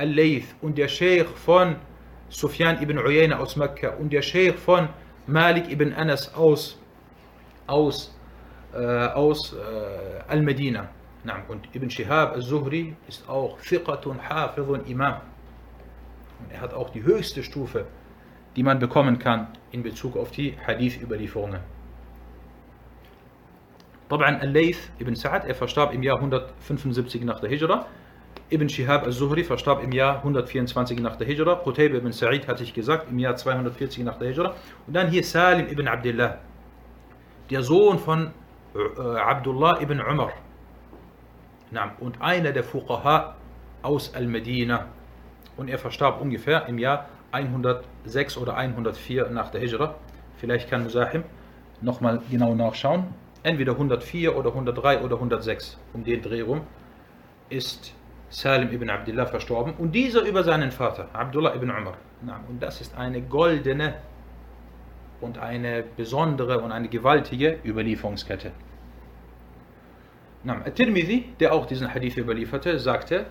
Al-Layth 0.00 0.54
und 0.60 0.76
der 0.78 0.88
Sheikh 0.88 1.28
von 1.34 1.76
Sufyan 2.28 2.82
ibn 2.82 2.98
Uyayna 2.98 3.38
aus 3.38 3.56
Mekka 3.56 3.90
und 3.90 4.12
der 4.12 4.22
Sheikh 4.22 4.58
von 4.58 4.88
Malik 5.26 5.70
ibn 5.70 5.92
Anas 5.92 6.32
aus, 6.34 6.78
aus, 7.66 8.14
äh, 8.74 8.78
aus 8.78 9.54
äh, 9.54 10.28
Al-Medina. 10.28 10.88
Und 11.48 11.74
Ibn 11.74 11.90
Shihab 11.90 12.34
al-Zuhri 12.34 12.94
ist 13.08 13.28
auch 13.28 13.58
Fiqatun, 13.58 14.20
Hafidun, 14.28 14.84
Imam. 14.86 15.20
Und 16.38 16.52
er 16.52 16.60
hat 16.60 16.72
auch 16.72 16.90
die 16.90 17.02
höchste 17.02 17.42
Stufe, 17.42 17.86
die 18.54 18.62
man 18.62 18.78
bekommen 18.78 19.18
kann 19.18 19.48
in 19.72 19.82
Bezug 19.82 20.16
auf 20.16 20.30
die 20.30 20.56
Hadith-Überlieferungen. 20.66 21.60
طبعا 24.08 24.40
Al-Layth 24.40 24.92
ibn 25.00 25.14
Sa'ad, 25.14 25.46
er 25.46 25.54
verstarb 25.56 25.92
im 25.92 26.02
Jahr 26.04 26.18
175 26.18 27.24
nach 27.24 27.40
der 27.40 27.50
Hijra. 27.50 27.86
Ibn 28.49 28.67
Shihab 28.67 29.05
al-Zuhri 29.05 29.43
verstarb 29.43 29.83
im 29.83 29.91
Jahr 29.91 30.17
124 30.17 30.99
nach 30.99 31.15
der 31.15 31.27
Hijra. 31.27 31.55
Qutayb 31.55 31.93
ibn 31.93 32.11
Sa'id 32.11 32.47
hatte 32.47 32.63
ich 32.63 32.73
gesagt, 32.73 33.09
im 33.09 33.19
Jahr 33.19 33.35
240 33.35 34.03
nach 34.03 34.17
der 34.17 34.29
Hijra. 34.29 34.55
Und 34.87 34.93
dann 34.93 35.09
hier 35.09 35.23
Salim 35.23 35.67
ibn 35.67 35.87
Abdullah, 35.87 36.37
der 37.49 37.63
Sohn 37.63 37.99
von 37.99 38.31
äh, 38.75 39.19
Abdullah 39.19 39.81
ibn 39.81 40.01
Umar. 40.01 40.31
Und 41.99 42.21
einer 42.21 42.51
der 42.51 42.63
Fuqaha 42.63 43.35
aus 43.81 44.13
Al-Medina. 44.13 44.87
Und 45.55 45.69
er 45.69 45.77
verstarb 45.77 46.19
ungefähr 46.19 46.67
im 46.67 46.77
Jahr 46.77 47.07
106 47.31 48.37
oder 48.37 48.57
104 48.57 49.29
nach 49.29 49.49
der 49.51 49.61
Hijra. 49.61 49.95
Vielleicht 50.37 50.69
kann 50.69 50.83
Musahim 50.83 51.23
nochmal 51.81 52.21
genau 52.29 52.53
nachschauen 52.53 53.13
entweder 53.43 53.73
104 53.73 54.35
oder 54.35 54.49
103 54.49 55.01
oder 55.01 55.15
106, 55.15 55.77
um 55.93 56.03
den 56.03 56.21
Dreh 56.21 56.41
rum, 56.41 56.61
ist 57.49 57.93
Salim 58.30 58.70
ibn 58.72 58.90
Abdullah 58.90 59.26
verstorben 59.26 59.74
und 59.74 59.92
dieser 59.92 60.22
über 60.22 60.42
seinen 60.42 60.70
Vater, 60.70 61.08
Abdullah 61.12 61.54
ibn 61.54 61.70
Umar. 61.70 61.96
Und 62.48 62.62
das 62.62 62.80
ist 62.80 62.96
eine 62.96 63.22
goldene 63.22 63.94
und 65.20 65.38
eine 65.38 65.84
besondere 65.96 66.60
und 66.60 66.72
eine 66.72 66.88
gewaltige 66.88 67.58
Überlieferungskette. 67.64 68.52
Al-Tirmidhi, 70.46 71.34
der 71.40 71.52
auch 71.52 71.66
diesen 71.66 71.92
Hadith 71.92 72.16
überlieferte, 72.16 72.78
sagte, 72.78 73.26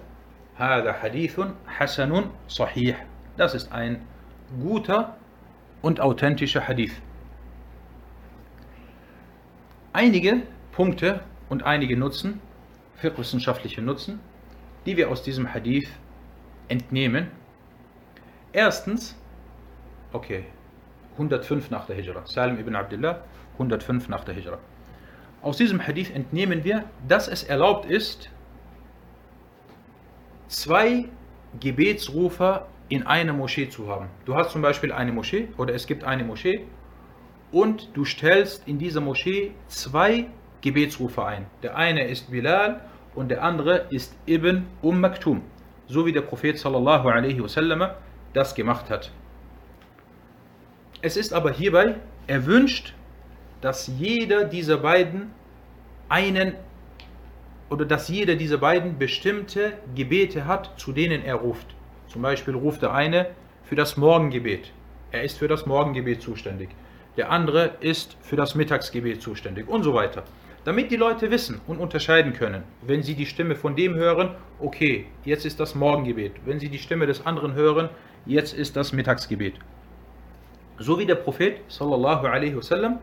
هذا 0.57 0.93
حديث 0.93 1.39
حسن 1.67 2.31
صحيح. 2.47 2.95
Das 3.37 3.53
ist 3.53 3.71
ein 3.73 4.01
guter 4.61 5.17
und 5.81 5.99
authentischer 5.99 6.65
Hadith 6.67 7.01
einige 9.95 10.41
Punkte 10.73 11.21
und 11.47 11.63
einige 11.63 11.95
Nutzen, 11.95 12.41
wissenschaftliche 13.01 13.81
Nutzen, 13.81 14.19
die 14.86 14.96
wir 14.96 15.10
aus 15.10 15.22
diesem 15.22 15.52
Hadith 15.52 15.88
entnehmen. 16.68 17.28
Erstens, 18.52 19.16
okay, 20.12 20.44
105 21.12 21.70
nach 21.70 21.86
der 21.86 21.96
Hijra, 21.96 22.22
Salim 22.26 22.58
ibn 22.58 22.74
Abdullah, 22.74 23.22
105 23.54 24.08
nach 24.08 24.24
der 24.24 24.34
Hijra. 24.34 24.58
Aus 25.42 25.56
diesem 25.56 25.86
Hadith 25.86 26.10
entnehmen 26.14 26.64
wir, 26.64 26.84
dass 27.08 27.28
es 27.28 27.42
erlaubt 27.42 27.86
ist, 27.86 28.30
zwei 30.48 31.06
Gebetsrufer 31.58 32.66
in 32.88 33.06
einer 33.06 33.32
Moschee 33.32 33.68
zu 33.68 33.88
haben. 33.88 34.08
Du 34.24 34.34
hast 34.34 34.50
zum 34.50 34.62
Beispiel 34.62 34.92
eine 34.92 35.12
Moschee 35.12 35.48
oder 35.56 35.74
es 35.74 35.86
gibt 35.86 36.04
eine 36.04 36.24
Moschee 36.24 36.66
und 37.52 37.88
du 37.94 38.04
stellst 38.04 38.66
in 38.66 38.78
dieser 38.78 39.00
Moschee 39.00 39.52
zwei 39.68 40.26
Gebetsrufe 40.60 41.24
ein. 41.24 41.46
Der 41.62 41.76
eine 41.76 42.06
ist 42.06 42.30
Bilal 42.30 42.80
und 43.14 43.28
der 43.30 43.42
andere 43.42 43.86
ist 43.90 44.14
Ibn 44.26 44.66
Umm 44.82 45.00
Maktum, 45.00 45.42
so 45.86 46.06
wie 46.06 46.12
der 46.12 46.22
Prophet 46.22 46.58
sallallahu 46.58 47.08
alaihi 47.08 47.42
wasallam 47.42 47.90
das 48.32 48.54
gemacht 48.54 48.90
hat. 48.90 49.10
Es 51.02 51.16
ist 51.16 51.32
aber 51.32 51.50
hierbei 51.50 51.96
erwünscht, 52.26 52.94
dass 53.60 53.86
jeder 53.98 54.44
dieser 54.44 54.78
beiden 54.78 55.30
einen 56.08 56.54
oder 57.68 57.84
dass 57.84 58.08
jeder 58.08 58.36
dieser 58.36 58.58
beiden 58.58 58.98
bestimmte 58.98 59.72
Gebete 59.94 60.46
hat, 60.46 60.78
zu 60.78 60.92
denen 60.92 61.22
er 61.24 61.36
ruft. 61.36 61.66
Zum 62.08 62.22
Beispiel 62.22 62.54
ruft 62.54 62.82
der 62.82 62.92
eine 62.92 63.26
für 63.64 63.76
das 63.76 63.96
Morgengebet. 63.96 64.72
Er 65.12 65.22
ist 65.22 65.38
für 65.38 65.48
das 65.48 65.66
Morgengebet 65.66 66.22
zuständig 66.22 66.70
der 67.16 67.30
andere 67.30 67.72
ist 67.80 68.16
für 68.22 68.36
das 68.36 68.54
Mittagsgebet 68.54 69.20
zuständig 69.20 69.68
und 69.68 69.82
so 69.82 69.94
weiter. 69.94 70.22
Damit 70.64 70.90
die 70.90 70.96
Leute 70.96 71.30
wissen 71.30 71.60
und 71.66 71.78
unterscheiden 71.78 72.34
können, 72.34 72.64
wenn 72.82 73.02
sie 73.02 73.14
die 73.14 73.26
Stimme 73.26 73.56
von 73.56 73.76
dem 73.76 73.94
hören, 73.94 74.34
okay, 74.58 75.06
jetzt 75.24 75.46
ist 75.46 75.58
das 75.58 75.74
Morgengebet. 75.74 76.32
Wenn 76.44 76.60
sie 76.60 76.68
die 76.68 76.78
Stimme 76.78 77.06
des 77.06 77.24
anderen 77.24 77.54
hören, 77.54 77.88
jetzt 78.26 78.52
ist 78.52 78.76
das 78.76 78.92
Mittagsgebet. 78.92 79.54
So 80.78 80.98
wie 80.98 81.06
der 81.06 81.14
Prophet 81.14 81.60
sallallahu 81.68 82.26
alaihi 82.26 82.56
wasallam 82.56 82.98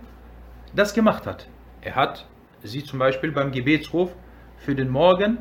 das 0.75 0.93
gemacht 0.93 1.25
hat. 1.25 1.47
Er 1.81 1.95
hat 1.95 2.27
sie 2.63 2.83
zum 2.83 2.99
Beispiel 2.99 3.31
beim 3.31 3.51
Gebetsruf 3.51 4.11
für 4.57 4.75
den 4.75 4.89
Morgen 4.89 5.39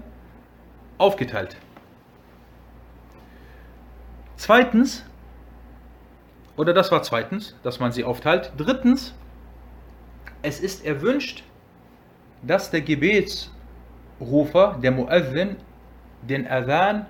aufgeteilt. 0.98 1.56
Zweitens 4.36 5.04
oder 6.56 6.72
das 6.72 6.90
war 6.90 7.02
zweitens, 7.02 7.54
dass 7.62 7.80
man 7.80 7.92
sie 7.92 8.04
aufteilt. 8.04 8.52
Drittens, 8.56 9.14
es 10.42 10.60
ist 10.60 10.84
erwünscht, 10.84 11.44
dass 12.42 12.70
der 12.70 12.82
Gebetsrufer, 12.82 14.78
der 14.82 14.92
Muezzin, 14.92 15.56
den 16.22 16.46
Adhan 16.46 17.06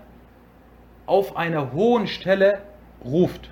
auf 1.07 1.37
einer 1.37 1.73
hohen 1.73 2.07
Stelle 2.07 2.63
ruft. 3.05 3.51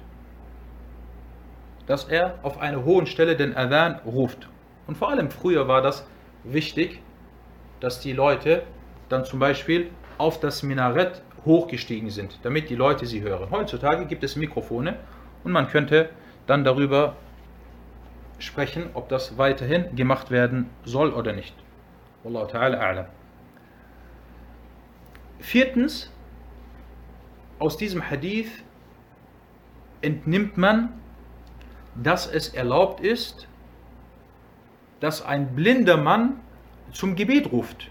Dass 1.86 2.04
er 2.04 2.38
auf 2.42 2.58
einer 2.58 2.84
hohen 2.84 3.06
Stelle 3.06 3.36
den 3.36 3.56
Adhan 3.56 4.00
ruft. 4.06 4.48
Und 4.86 4.96
vor 4.96 5.10
allem 5.10 5.30
früher 5.30 5.68
war 5.68 5.82
das 5.82 6.06
wichtig, 6.42 7.00
dass 7.80 8.00
die 8.00 8.12
Leute 8.12 8.62
dann 9.08 9.24
zum 9.24 9.38
Beispiel 9.38 9.90
auf 10.18 10.40
das 10.40 10.62
Minarett 10.62 11.22
hochgestiegen 11.44 12.10
sind, 12.10 12.38
damit 12.42 12.70
die 12.70 12.74
Leute 12.74 13.06
sie 13.06 13.20
hören. 13.22 13.50
Heutzutage 13.50 14.06
gibt 14.06 14.24
es 14.24 14.36
Mikrofone 14.36 14.96
und 15.42 15.52
man 15.52 15.68
könnte 15.68 16.08
dann 16.46 16.64
darüber 16.64 17.16
sprechen, 18.38 18.90
ob 18.94 19.08
das 19.08 19.38
weiterhin 19.38 19.94
gemacht 19.94 20.30
werden 20.30 20.70
soll 20.84 21.12
oder 21.12 21.32
nicht. 21.32 21.54
Wallahu 22.24 22.48
ta'ala 22.50 22.78
a'lam. 22.80 23.06
Viertens, 25.40 26.10
aus 27.58 27.76
diesem 27.76 28.10
Hadith 28.10 28.64
entnimmt 30.00 30.56
man, 30.56 30.92
dass 31.94 32.26
es 32.26 32.48
erlaubt 32.48 33.00
ist, 33.00 33.46
dass 35.00 35.22
ein 35.22 35.54
blinder 35.54 35.98
Mann 35.98 36.40
zum 36.92 37.14
Gebet 37.14 37.52
ruft. 37.52 37.90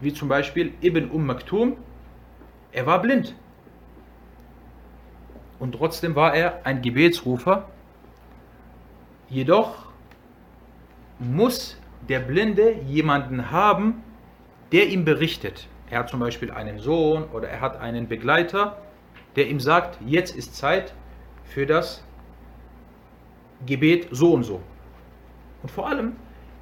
Wie 0.00 0.12
zum 0.12 0.28
Beispiel 0.28 0.74
Ibn 0.82 1.10
Umm 1.10 1.26
Maktum, 1.26 1.76
er 2.72 2.86
war 2.86 3.00
blind 3.00 3.36
und 5.60 5.76
trotzdem 5.76 6.16
war 6.16 6.34
er 6.34 6.66
ein 6.66 6.82
Gebetsrufer. 6.82 7.68
Jedoch 9.28 9.86
muss 11.20 11.76
der 12.08 12.20
Blinde 12.20 12.72
jemanden 12.86 13.50
haben, 13.50 14.02
der 14.72 14.88
ihm 14.88 15.04
berichtet. 15.04 15.68
Er 15.90 16.00
hat 16.00 16.08
zum 16.08 16.20
Beispiel 16.20 16.50
einen 16.50 16.78
Sohn 16.78 17.24
oder 17.24 17.48
er 17.48 17.60
hat 17.60 17.76
einen 17.78 18.08
Begleiter, 18.08 18.78
der 19.36 19.48
ihm 19.48 19.60
sagt, 19.60 19.98
jetzt 20.04 20.34
ist 20.34 20.56
Zeit 20.56 20.94
für 21.44 21.66
das 21.66 22.02
Gebet 23.66 24.08
so 24.10 24.32
und 24.32 24.44
so. 24.44 24.60
Und 25.62 25.70
vor 25.70 25.88
allem 25.88 26.16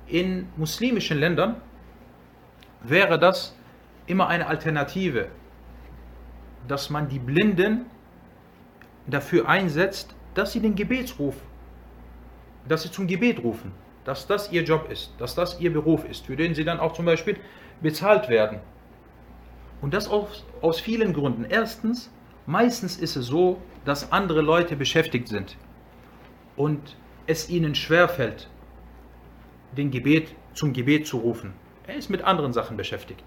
in 0.07 0.49
muslimischen 0.57 1.19
Ländern 1.19 1.57
wäre 2.83 3.19
das 3.19 3.57
immer 4.07 4.29
eine 4.29 4.47
Alternative, 4.47 5.29
dass 6.67 6.91
man 6.91 7.09
die 7.09 7.19
Blinden 7.19 7.87
dafür 9.07 9.49
einsetzt, 9.49 10.15
dass 10.35 10.53
sie 10.53 10.61
den 10.61 10.75
Gebetsruf, 10.75 11.37
dass 12.69 12.83
sie 12.83 12.91
zum 12.91 13.07
Gebet 13.07 13.43
rufen, 13.43 13.73
dass 14.05 14.27
das 14.27 14.51
ihr 14.53 14.63
Job 14.63 14.91
ist, 14.91 15.13
dass 15.19 15.35
das 15.35 15.61
ihr 15.61 15.73
Beruf 15.73 16.05
ist, 16.05 16.27
für 16.27 16.37
den 16.37 16.55
sie 16.55 16.65
dann 16.65 16.81
auch 16.81 16.93
zum 16.93 17.05
Beispiel 17.05 17.37
bezahlt 17.81 18.29
werden. 18.29 18.61
Und 19.81 19.95
das 19.95 20.09
aus, 20.09 20.45
aus 20.61 20.81
vielen 20.81 21.13
Gründen. 21.13 21.45
Erstens, 21.49 22.11
meistens 22.47 22.97
ist 22.99 23.17
es 23.17 23.27
so, 23.27 23.61
dass 23.85 24.13
andere 24.13 24.43
Leute 24.43 24.77
beschäftigt 24.77 25.29
sind 25.29 25.57
und 26.57 26.97
es 27.27 27.49
ihnen 27.49 27.75
schwerfällt, 27.75 28.49
den 29.77 29.91
Gebet 29.91 30.35
zum 30.55 30.73
Gebet 30.73 31.07
zu 31.07 31.19
rufen. 31.19 31.55
Er 31.87 31.97
ist 31.97 32.11
mit 32.11 32.23
anderen 32.23 32.53
Sachen 32.53 32.77
beschäftigt. 32.77 33.23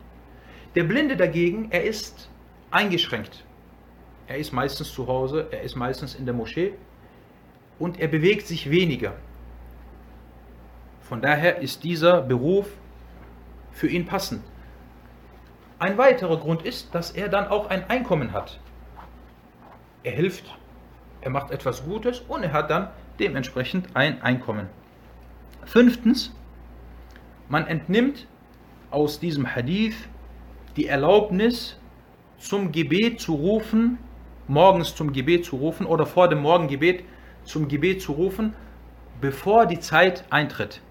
Der 0.76 0.84
Blinde 0.84 1.18
dagegen, 1.18 1.68
er 1.72 1.84
ist 1.84 2.30
eingeschränkt. 2.72 3.46
er 4.28 4.38
ist 4.38 4.52
meistens 4.52 4.92
zu 4.92 5.08
Hause, 5.08 5.48
er 5.52 5.62
ist 5.62 5.76
meistens 5.76 6.16
in 6.16 6.26
der 6.26 6.34
Moschee 6.34 6.74
und 7.80 8.00
er 8.00 8.08
bewegt 8.08 8.48
sich 8.48 8.70
weniger. 8.70 9.14
Von 11.04 11.22
daher 11.22 11.60
ist 11.60 11.84
dieser 11.84 12.22
Beruf 12.22 12.68
für 13.72 13.88
ihn 13.88 14.06
passend. 14.06 14.44
Ein 15.80 15.98
weiterer 15.98 16.38
Grund 16.38 16.62
ist, 16.62 16.96
dass 16.96 17.12
er 17.12 17.28
dann 17.28 17.48
auch 17.48 17.70
ein 17.70 17.90
Einkommen 17.90 18.32
hat. 18.32 18.60
Er 20.04 20.14
hilft, 20.14 20.46
er 21.22 21.30
macht 21.30 21.52
etwas 21.52 21.84
Gutes 21.84 22.22
und 22.22 22.44
er 22.44 22.54
hat 22.54 22.70
dann 22.70 22.90
dementsprechend 23.20 23.96
ein 23.96 24.22
Einkommen. 24.22 24.70
Fünftens, 25.66 26.34
man 27.50 27.68
entnimmt 27.68 28.28
aus 28.92 29.20
diesem 29.20 29.56
Hadith 29.56 29.96
die 30.76 30.88
Erlaubnis, 30.88 31.78
zum 32.38 32.72
Gebet 32.72 33.22
zu 33.22 33.36
rufen, 33.36 33.98
morgens 34.48 34.96
zum 34.96 35.14
Gebet 35.14 35.46
zu 35.46 35.56
rufen 35.56 35.86
oder 35.86 36.06
vor 36.06 36.28
dem 36.28 36.42
Morgengebet 36.42 37.04
zum 37.46 37.68
Gebet 37.68 38.02
zu 38.02 38.14
rufen, 38.14 38.54
bevor 39.22 39.66
die 39.66 39.80
Zeit 39.80 40.26
eintritt. 40.30 40.82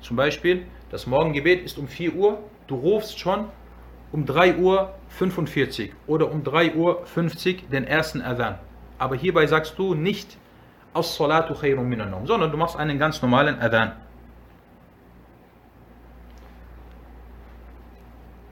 Zum 0.00 0.16
Beispiel, 0.16 0.66
das 0.90 1.06
Morgengebet 1.06 1.64
ist 1.64 1.78
um 1.78 1.88
4 1.88 2.14
Uhr, 2.14 2.38
du 2.66 2.76
rufst 2.76 3.18
schon 3.18 3.48
um 4.12 4.24
3 4.24 4.56
Uhr 4.56 4.94
45 5.10 5.92
oder 6.06 6.30
um 6.30 6.44
3 6.44 6.74
Uhr 6.74 7.04
50 7.06 7.68
den 7.68 7.84
ersten 7.84 8.22
Adhan. 8.22 8.58
Aber 8.98 9.16
hierbei 9.16 9.46
sagst 9.46 9.78
du 9.78 9.94
nicht 9.94 10.38
As-Salatu 10.94 11.54
khairun 11.54 11.88
minan 11.88 12.14
sondern 12.26 12.50
du 12.50 12.56
machst 12.56 12.76
einen 12.76 12.98
ganz 12.98 13.20
normalen 13.22 13.60
Adhan. 13.60 13.92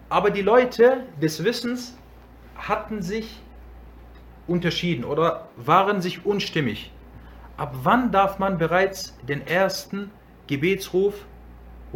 Aber 0.09 0.30
die 0.30 0.42
Leute 0.42 1.04
des 1.20 1.42
Wissens 1.42 1.96
hatten 2.56 3.02
sich 3.02 3.40
unterschieden 4.46 5.04
oder 5.04 5.48
waren 5.56 6.00
sich 6.00 6.24
unstimmig. 6.24 6.92
Ab 7.56 7.74
wann 7.82 8.12
darf 8.12 8.38
man 8.38 8.59
bereits 8.59 9.16
den 9.26 9.46
ersten 9.46 10.11
Gebetsruf 10.46 11.26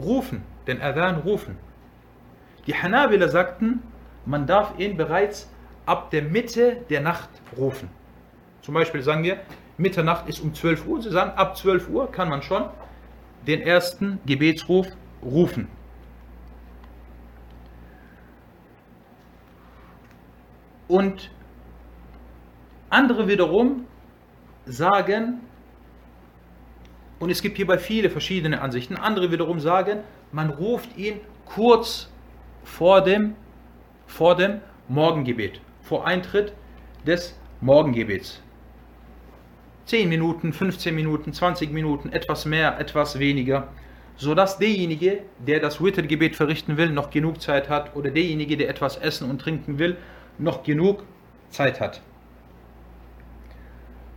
rufen, 0.02 0.42
den 0.66 0.80
Adhan 0.80 1.16
rufen? 1.16 1.56
Die 2.66 2.74
Hanabila 2.74 3.28
sagten, 3.28 3.82
man 4.26 4.46
darf 4.46 4.78
ihn 4.78 4.96
bereits 4.96 5.50
ab 5.86 6.10
der 6.10 6.22
Mitte 6.22 6.76
der 6.90 7.00
Nacht 7.00 7.30
rufen. 7.56 7.88
Zum 8.62 8.74
Beispiel 8.74 9.02
sagen 9.02 9.22
wir, 9.22 9.40
Mitternacht 9.78 10.28
ist 10.28 10.40
um 10.40 10.54
12 10.54 10.86
Uhr. 10.86 11.02
Sie 11.02 11.10
sagen, 11.10 11.32
ab 11.36 11.56
12 11.56 11.88
Uhr 11.88 12.12
kann 12.12 12.28
man 12.28 12.42
schon 12.42 12.64
den 13.46 13.62
ersten 13.62 14.20
Gebetsruf 14.26 14.86
rufen. 15.22 15.68
Und 20.86 21.30
andere 22.90 23.28
wiederum 23.28 23.86
sagen, 24.66 25.40
und 27.20 27.30
es 27.30 27.42
gibt 27.42 27.58
hierbei 27.58 27.78
viele 27.78 28.10
verschiedene 28.10 28.60
Ansichten, 28.60 28.96
andere 28.96 29.30
wiederum 29.30 29.60
sagen, 29.60 30.00
man 30.32 30.50
ruft 30.50 30.96
ihn 30.96 31.20
kurz 31.44 32.10
vor 32.64 33.02
dem, 33.02 33.36
vor 34.06 34.34
dem 34.34 34.60
Morgengebet, 34.88 35.60
vor 35.82 36.06
Eintritt 36.06 36.52
des 37.06 37.38
Morgengebets. 37.60 38.42
10 39.84 40.08
Minuten, 40.08 40.52
15 40.52 40.94
Minuten, 40.94 41.32
20 41.32 41.72
Minuten, 41.72 42.10
etwas 42.10 42.46
mehr, 42.46 42.78
etwas 42.78 43.18
weniger, 43.18 43.68
sodass 44.16 44.58
derjenige, 44.58 45.22
der 45.38 45.60
das 45.60 45.82
Wittergebet 45.82 46.36
verrichten 46.36 46.76
will, 46.76 46.90
noch 46.90 47.10
genug 47.10 47.40
Zeit 47.42 47.68
hat 47.68 47.96
oder 47.96 48.10
derjenige, 48.10 48.56
der 48.56 48.68
etwas 48.68 48.96
essen 48.96 49.28
und 49.28 49.40
trinken 49.40 49.78
will, 49.78 49.96
noch 50.38 50.62
genug 50.62 51.04
Zeit 51.50 51.80
hat. 51.80 52.00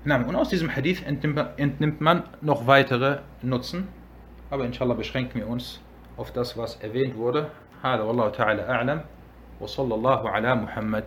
Und 0.05 0.37
aus 0.37 0.49
diesem 0.49 0.75
Hadith 0.75 1.03
entnimmt 1.05 2.01
man 2.01 2.23
noch 2.41 2.67
weitere 2.67 3.19
Nutzen, 3.43 3.89
aber 4.51 4.65
inshallah 4.65 4.95
beschränken 4.95 5.41
wir 5.41 5.49
uns 5.49 5.81
auf 6.17 6.33
das, 6.33 6.57
was 6.57 6.77
erwähnt 6.77 7.17
wurde. 7.17 7.51
هذا 7.83 8.03
والله 8.03 8.29
تعالى 8.31 8.63
أعلم 8.69 9.01
وصلى 9.61 9.95
الله 9.95 10.29
على 10.29 10.55
محمد 10.55 11.05